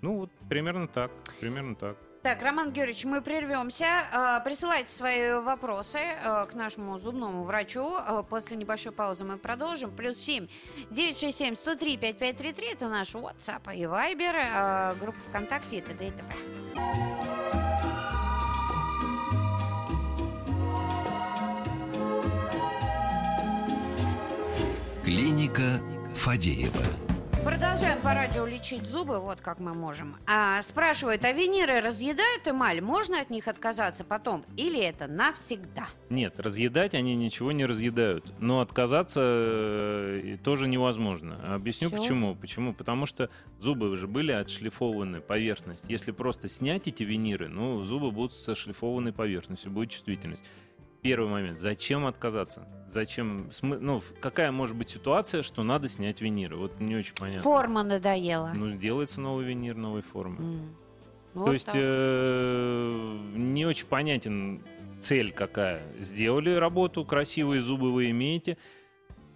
Ну, 0.00 0.20
вот 0.20 0.30
примерно 0.48 0.88
так, 0.88 1.10
примерно 1.38 1.74
так. 1.74 1.98
Так, 2.26 2.42
Роман 2.42 2.72
Георгиевич, 2.72 3.04
мы 3.04 3.22
прервемся. 3.22 3.86
А, 4.12 4.40
Присылайте 4.40 4.92
свои 4.92 5.34
вопросы 5.34 6.00
а, 6.24 6.44
к 6.46 6.54
нашему 6.54 6.98
зубному 6.98 7.44
врачу. 7.44 7.88
А, 8.04 8.24
После 8.24 8.56
небольшой 8.56 8.90
паузы 8.90 9.22
мы 9.22 9.36
продолжим. 9.36 9.92
Плюс 9.92 10.16
7 10.18 10.48
967 10.90 11.54
103 11.54 11.96
5533 11.96 12.66
это 12.72 12.88
наш 12.88 13.14
WhatsApp 13.14 13.72
и 13.76 13.84
Viber, 13.84 14.98
группа 14.98 15.18
ВКонтакте 15.28 15.76
и 15.76 15.80
т.д. 15.80 16.08
и 16.08 16.10
т.п. 16.10 16.34
Клиника 25.04 25.80
Фадеева. 26.12 27.15
Продолжаем 27.46 28.00
по 28.00 28.12
радио 28.12 28.44
лечить 28.44 28.84
зубы, 28.86 29.20
вот 29.20 29.40
как 29.40 29.60
мы 29.60 29.72
можем. 29.72 30.16
А, 30.26 30.60
спрашивают, 30.62 31.24
а 31.24 31.30
виниры 31.30 31.80
разъедают 31.80 32.48
эмаль? 32.48 32.80
Можно 32.80 33.20
от 33.20 33.30
них 33.30 33.46
отказаться 33.46 34.02
потом? 34.02 34.44
Или 34.56 34.80
это 34.80 35.06
навсегда? 35.06 35.86
Нет, 36.10 36.40
разъедать 36.40 36.94
они 36.94 37.14
ничего 37.14 37.52
не 37.52 37.64
разъедают. 37.64 38.32
Но 38.40 38.62
отказаться 38.62 39.20
э, 39.22 40.38
тоже 40.42 40.66
невозможно. 40.66 41.54
Объясню 41.54 41.88
Всё? 41.88 41.98
почему. 41.98 42.34
Почему? 42.34 42.74
Потому 42.74 43.06
что 43.06 43.30
зубы 43.60 43.90
уже 43.90 44.08
были 44.08 44.32
отшлифованы, 44.32 45.20
поверхность. 45.20 45.84
Если 45.86 46.10
просто 46.10 46.48
снять 46.48 46.88
эти 46.88 47.04
виниры, 47.04 47.46
ну, 47.46 47.84
зубы 47.84 48.10
будут 48.10 48.34
со 48.34 48.56
шлифованной 48.56 49.12
поверхностью, 49.12 49.70
будет 49.70 49.90
чувствительность. 49.90 50.42
Первый 51.02 51.28
момент. 51.28 51.58
Зачем 51.58 52.06
отказаться? 52.06 52.66
Зачем? 52.92 53.50
Ну, 53.62 54.02
какая 54.20 54.50
может 54.52 54.76
быть 54.76 54.90
ситуация, 54.90 55.42
что 55.42 55.62
надо 55.62 55.88
снять 55.88 56.20
виниры? 56.20 56.56
Вот 56.56 56.80
не 56.80 56.96
очень 56.96 57.14
понятно. 57.14 57.42
Форма 57.42 57.82
надоела. 57.82 58.52
Ну, 58.54 58.76
делается 58.76 59.20
новый 59.20 59.44
винир 59.44 59.76
новой 59.76 60.02
формы. 60.02 60.36
То 61.34 61.40
Вот 61.40 61.52
есть 61.52 61.66
так. 61.66 61.74
э, 61.76 63.18
не 63.34 63.66
очень 63.66 63.86
понятен 63.86 64.62
цель 65.00 65.32
какая. 65.32 65.82
Сделали 66.00 66.50
работу, 66.50 67.04
красивые 67.04 67.60
зубы 67.60 67.92
вы 67.92 68.10
имеете. 68.10 68.56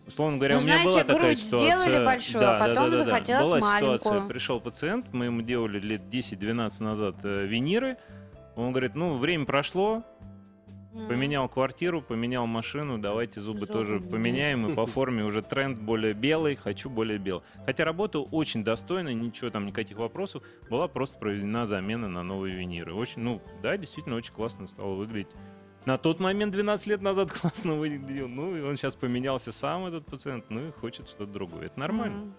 Условно 0.06 0.38
говоря, 0.38 0.54
Ну, 0.56 0.60
у 0.62 0.64
меня 0.64 0.72
знаете, 0.82 0.90
была 1.04 1.14
такая 1.14 1.36
ситуация. 1.36 1.76
сделали 1.76 2.04
большую, 2.04 2.48
а 2.50 2.58
потом 2.66 2.96
захотелось 2.96 3.48
была 3.48 3.60
маленькую. 3.60 3.98
ситуация, 3.98 4.28
пришел 4.28 4.60
пациент, 4.60 5.12
мы 5.12 5.26
ему 5.26 5.42
делали 5.42 5.78
лет 5.78 6.02
10-12 6.10 6.82
назад 6.82 7.16
э, 7.24 7.46
виниры. 7.46 7.96
Он 8.56 8.70
говорит, 8.72 8.94
ну, 8.94 9.16
время 9.18 9.44
прошло, 9.44 10.02
Поменял 10.92 11.48
квартиру, 11.48 12.02
поменял 12.02 12.46
машину, 12.46 12.98
давайте 12.98 13.40
зубы, 13.40 13.60
Зубы 13.60 13.72
тоже 13.72 13.94
меняй. 13.94 14.10
поменяем. 14.10 14.66
И 14.66 14.74
по 14.74 14.86
форме 14.86 15.24
уже 15.24 15.40
тренд 15.40 15.78
более 15.78 16.14
белый, 16.14 16.56
хочу 16.56 16.90
более 16.90 17.18
белый. 17.18 17.42
Хотя 17.64 17.84
работа 17.84 18.18
очень 18.20 18.64
достойная, 18.64 19.14
ничего 19.14 19.50
там, 19.50 19.66
никаких 19.66 19.98
вопросов. 19.98 20.42
Была 20.68 20.88
просто 20.88 21.16
проведена 21.18 21.64
замена 21.66 22.08
на 22.08 22.22
новые 22.22 22.56
виниры. 22.56 22.92
Очень, 22.92 23.22
ну, 23.22 23.40
да, 23.62 23.76
действительно, 23.76 24.16
очень 24.16 24.32
классно 24.34 24.66
стало 24.66 24.94
выглядеть. 24.94 25.30
На 25.86 25.96
тот 25.96 26.20
момент, 26.20 26.52
12 26.52 26.86
лет 26.88 27.02
назад, 27.02 27.30
классно 27.40 27.74
выглядел. 27.74 28.28
Ну, 28.28 28.56
и 28.56 28.60
он 28.60 28.76
сейчас 28.76 28.96
поменялся 28.96 29.52
сам, 29.52 29.86
этот 29.86 30.06
пациент, 30.06 30.50
ну 30.50 30.68
и 30.68 30.72
хочет 30.72 31.08
что-то 31.08 31.32
другое. 31.32 31.66
Это 31.66 31.78
нормально. 31.78 32.22
М. 32.22 32.34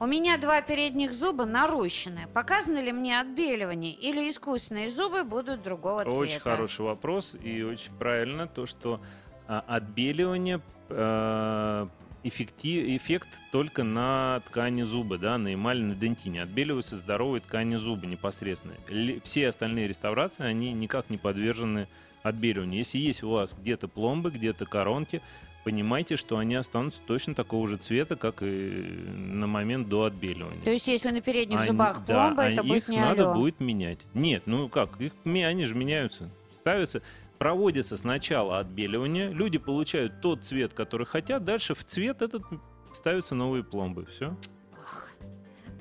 У 0.00 0.06
меня 0.06 0.38
два 0.38 0.60
передних 0.60 1.12
зуба 1.12 1.44
нарощены. 1.44 2.28
Показано 2.32 2.80
ли 2.80 2.92
мне 2.92 3.18
отбеливание 3.18 3.92
или 3.92 4.30
искусственные 4.30 4.90
зубы 4.90 5.24
будут 5.24 5.62
другого 5.62 6.04
цвета? 6.04 6.16
Очень 6.16 6.38
хороший 6.38 6.82
вопрос 6.82 7.34
и 7.42 7.62
очень 7.64 7.92
правильно 7.98 8.46
то, 8.46 8.64
что 8.64 9.00
а, 9.48 9.64
отбеливание 9.66 10.60
э, 10.88 11.86
эффекти- 12.22 12.96
эффект 12.96 13.28
только 13.50 13.82
на 13.82 14.40
ткани 14.46 14.82
зуба, 14.82 15.18
да, 15.18 15.36
на 15.36 15.52
эмали, 15.52 15.82
на 15.82 15.96
дентине. 15.96 16.42
Отбеливаются 16.42 16.96
здоровые 16.96 17.40
ткани 17.40 17.74
зуба 17.74 18.06
непосредственно. 18.06 18.74
Все 19.24 19.48
остальные 19.48 19.88
реставрации, 19.88 20.44
они 20.44 20.72
никак 20.74 21.10
не 21.10 21.18
подвержены 21.18 21.88
отбеливанию. 22.22 22.78
Если 22.78 22.98
есть 22.98 23.24
у 23.24 23.30
вас 23.30 23.52
где-то 23.52 23.88
пломбы, 23.88 24.30
где-то 24.30 24.64
коронки, 24.64 25.22
понимайте, 25.68 26.16
что 26.16 26.38
они 26.38 26.54
останутся 26.54 27.02
точно 27.06 27.34
такого 27.34 27.68
же 27.68 27.76
цвета, 27.76 28.16
как 28.16 28.42
и 28.42 28.46
на 28.46 29.46
момент 29.46 29.90
до 29.90 30.04
отбеливания. 30.04 30.64
То 30.64 30.70
есть, 30.70 30.88
если 30.88 31.10
на 31.10 31.20
передних 31.20 31.58
Они- 31.58 31.66
зубах 31.66 32.06
да, 32.06 32.24
пломба, 32.28 32.44
это 32.44 32.62
они- 32.62 32.70
будет 32.70 32.82
их 32.84 32.88
не 32.88 32.98
надо 33.00 33.30
алло. 33.32 33.34
будет 33.40 33.60
менять. 33.60 33.98
Нет, 34.14 34.44
ну 34.46 34.70
как, 34.70 34.98
их, 34.98 35.12
они 35.26 35.66
же 35.66 35.74
меняются. 35.74 36.30
Ставятся, 36.60 37.02
проводится 37.36 37.98
сначала 37.98 38.60
отбеливание, 38.60 39.30
люди 39.30 39.58
получают 39.58 40.22
тот 40.22 40.42
цвет, 40.42 40.72
который 40.72 41.04
хотят, 41.06 41.44
дальше 41.44 41.74
в 41.74 41.84
цвет 41.84 42.22
этот 42.22 42.44
ставятся 42.92 43.34
новые 43.34 43.62
пломбы. 43.62 44.06
Все. 44.06 44.34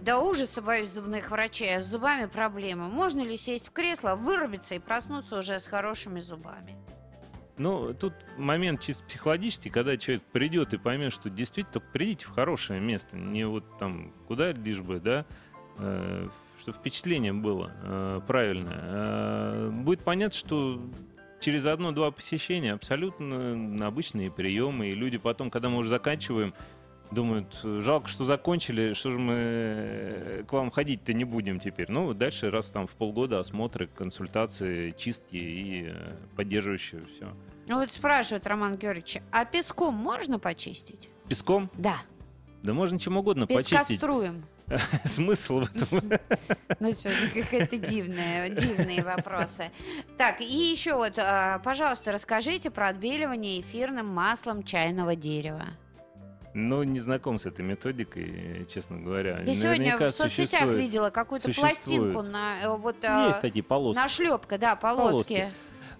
До 0.01 0.19
ужаса 0.19 0.61
боюсь 0.61 0.89
зубных 0.91 1.31
врачей, 1.31 1.77
а 1.77 1.81
с 1.81 1.85
зубами 1.85 2.25
проблемы. 2.25 2.89
Можно 2.89 3.21
ли 3.21 3.37
сесть 3.37 3.67
в 3.69 3.71
кресло, 3.71 4.15
вырубиться 4.15 4.75
и 4.75 4.79
проснуться 4.79 5.39
уже 5.39 5.59
с 5.59 5.67
хорошими 5.67 6.19
зубами? 6.19 6.75
Ну, 7.57 7.93
тут 7.93 8.13
момент 8.37 8.81
чисто 8.81 9.03
психологический, 9.05 9.69
когда 9.69 9.97
человек 9.97 10.23
придет 10.31 10.73
и 10.73 10.77
поймет, 10.77 11.11
что 11.11 11.29
действительно 11.29 11.73
только 11.73 11.87
придите 11.91 12.25
в 12.25 12.29
хорошее 12.29 12.79
место, 12.79 13.17
не 13.17 13.45
вот 13.47 13.63
там 13.79 14.13
куда 14.27 14.51
лишь 14.51 14.81
бы, 14.81 14.99
да, 14.99 15.25
э, 15.79 16.27
чтобы 16.59 16.77
впечатление 16.77 17.33
было 17.33 17.71
э, 17.81 18.21
правильное. 18.27 18.79
Э, 18.83 19.69
будет 19.71 20.01
понятно, 20.01 20.37
что 20.37 20.81
через 21.39 21.65
одно-два 21.65 22.11
посещения 22.11 22.73
абсолютно 22.73 23.85
обычные 23.85 24.31
приемы, 24.31 24.89
и 24.89 24.95
люди 24.95 25.17
потом, 25.17 25.49
когда 25.49 25.69
мы 25.69 25.77
уже 25.77 25.89
заканчиваем, 25.89 26.53
думают, 27.11 27.59
жалко, 27.63 28.07
что 28.07 28.25
закончили, 28.25 28.93
что 28.93 29.11
же 29.11 29.19
мы 29.19 29.33
э, 29.35 30.43
к 30.47 30.53
вам 30.53 30.71
ходить-то 30.71 31.13
не 31.13 31.23
будем 31.23 31.59
теперь. 31.59 31.89
Ну, 31.89 32.13
дальше 32.13 32.49
раз 32.51 32.67
там 32.67 32.87
в 32.87 32.91
полгода 32.91 33.39
осмотры, 33.39 33.87
консультации, 33.87 34.91
чистки 34.91 35.35
и 35.37 35.87
э, 35.89 36.15
поддерживающие 36.35 37.05
все. 37.07 37.33
Ну 37.67 37.79
вот 37.79 37.91
спрашивает 37.91 38.47
Роман 38.47 38.77
Георгиевич, 38.77 39.19
а 39.31 39.45
песком 39.45 39.95
можно 39.95 40.39
почистить? 40.39 41.09
Песком? 41.27 41.69
Да, 41.77 41.97
Да 42.63 42.73
можно 42.73 42.97
чем 42.97 43.17
угодно 43.17 43.45
почистить. 43.47 43.87
пескоструем. 43.87 44.45
Смысл 45.05 45.61
в 45.61 45.75
этом. 45.75 46.11
Ну, 46.79 46.91
сегодня 46.93 47.29
какие-то 47.43 47.77
дивные, 47.77 48.49
дивные 48.49 49.03
вопросы. 49.03 49.71
Так, 50.17 50.41
и 50.41 50.43
еще 50.45 50.93
вот, 50.93 51.13
а, 51.17 51.59
пожалуйста, 51.59 52.11
расскажите 52.11 52.69
про 52.69 52.89
отбеливание 52.89 53.61
эфирным 53.61 54.07
маслом 54.07 54.63
чайного 54.63 55.15
дерева. 55.15 55.65
Ну, 56.57 56.81
не 56.81 56.99
знаком 56.99 57.37
с 57.37 57.45
этой 57.45 57.63
методикой, 57.63 58.65
честно 58.67 58.97
говоря. 58.97 59.41
Я 59.45 59.53
сегодня 59.53 59.69
Наверняка 59.69 60.09
в 60.09 60.15
соцсетях 60.15 60.67
видела 60.69 61.11
какую-то 61.11 61.53
пластинку 61.53 62.23
на 62.23 62.59
э, 62.63 62.75
вот 62.75 62.95
а, 63.03 63.27
Есть 63.27 63.41
такие 63.41 63.61
полоски. 63.63 63.99
на 63.99 64.07
шлепка, 64.07 64.57
да, 64.57 64.75
полоски. 64.75 65.11
Полоски. 65.11 65.53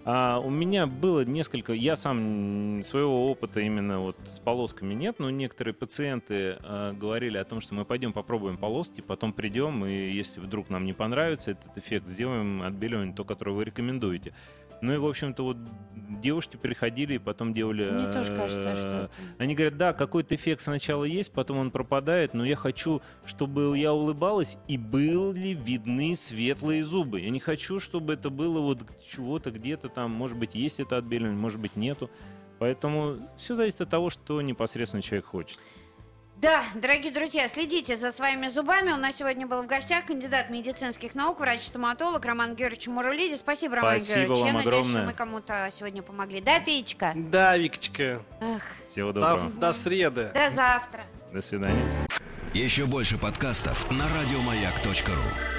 А, 0.04 0.40
у 0.40 0.50
меня 0.50 0.88
было 0.88 1.24
несколько, 1.24 1.72
я 1.74 1.94
сам 1.94 2.82
своего 2.82 3.30
опыта 3.30 3.60
именно 3.60 4.00
вот 4.00 4.16
с 4.26 4.40
полосками 4.40 4.94
нет, 4.94 5.20
но 5.20 5.30
некоторые 5.30 5.74
пациенты 5.74 6.56
а, 6.60 6.92
говорили 6.92 7.38
о 7.38 7.44
том, 7.44 7.60
что 7.60 7.74
мы 7.74 7.84
пойдем 7.84 8.12
попробуем 8.12 8.56
полоски, 8.56 9.00
потом 9.00 9.32
придем, 9.32 9.86
и 9.86 10.10
если 10.10 10.40
вдруг 10.40 10.70
нам 10.70 10.84
не 10.84 10.92
понравится 10.92 11.52
этот 11.52 11.78
эффект, 11.78 12.08
сделаем 12.08 12.62
отбеливание, 12.62 13.14
то, 13.14 13.22
которое 13.22 13.52
вы 13.52 13.64
рекомендуете. 13.64 14.34
Ну 14.80 14.94
и, 14.94 14.96
в 14.96 15.06
общем-то, 15.06 15.42
вот 15.42 15.56
девушки 16.20 16.56
приходили 16.56 17.14
и 17.14 17.18
потом 17.18 17.54
делали... 17.54 17.90
Мне 17.90 18.12
тоже 18.12 18.34
кажется, 18.34 18.70
э, 18.70 18.76
что 18.76 18.88
это... 18.88 19.10
Они 19.38 19.54
говорят, 19.54 19.76
да, 19.76 19.92
какой-то 19.92 20.34
эффект 20.34 20.62
сначала 20.62 21.04
есть, 21.04 21.32
потом 21.32 21.58
он 21.58 21.70
пропадает, 21.70 22.34
но 22.34 22.44
я 22.44 22.56
хочу, 22.56 23.02
чтобы 23.24 23.76
я 23.78 23.92
улыбалась 23.92 24.56
и 24.66 24.78
были 24.78 25.48
видны 25.48 26.16
светлые 26.16 26.84
зубы. 26.84 27.20
Я 27.20 27.30
не 27.30 27.40
хочу, 27.40 27.80
чтобы 27.80 28.14
это 28.14 28.30
было 28.30 28.60
вот 28.60 28.84
чего-то 29.06 29.50
где-то 29.50 29.88
там, 29.88 30.10
может 30.10 30.36
быть, 30.36 30.54
есть 30.54 30.80
это 30.80 30.96
отбеливание, 30.96 31.38
может 31.38 31.60
быть, 31.60 31.76
нету. 31.76 32.10
Поэтому 32.58 33.18
все 33.36 33.54
зависит 33.54 33.80
от 33.80 33.90
того, 33.90 34.10
что 34.10 34.42
непосредственно 34.42 35.02
человек 35.02 35.26
хочет. 35.26 35.60
Да, 36.40 36.62
дорогие 36.76 37.10
друзья, 37.10 37.48
следите 37.48 37.96
за 37.96 38.12
своими 38.12 38.46
зубами. 38.46 38.92
У 38.92 38.96
нас 38.96 39.16
сегодня 39.16 39.44
был 39.48 39.62
в 39.62 39.66
гостях 39.66 40.06
кандидат 40.06 40.50
медицинских 40.50 41.16
наук, 41.16 41.40
врач-стоматолог 41.40 42.24
Роман 42.24 42.54
Георгиевич 42.54 42.86
Мурулиди. 42.86 43.34
Спасибо, 43.34 43.76
Роман 43.76 43.96
Спасибо 44.00 44.18
Георгиевич. 44.36 44.38
вам 44.38 44.46
Я 44.46 44.52
надеюсь, 44.52 44.66
огромное. 44.76 44.92
что 45.00 45.06
мы 45.06 45.12
кому-то 45.14 45.68
сегодня 45.72 46.02
помогли. 46.02 46.40
Да, 46.40 46.60
Печка? 46.60 47.12
Да, 47.16 47.56
Викочка. 47.56 48.22
Эх, 48.40 48.62
Всего 48.88 49.12
До, 49.12 49.20
доброго. 49.20 49.50
до 49.50 49.72
среды. 49.72 50.30
до 50.32 50.50
завтра. 50.50 51.00
До 51.32 51.42
свидания. 51.42 52.06
Еще 52.54 52.86
больше 52.86 53.18
подкастов 53.18 53.90
на 53.90 54.04
радиомаяк.ру. 54.20 55.57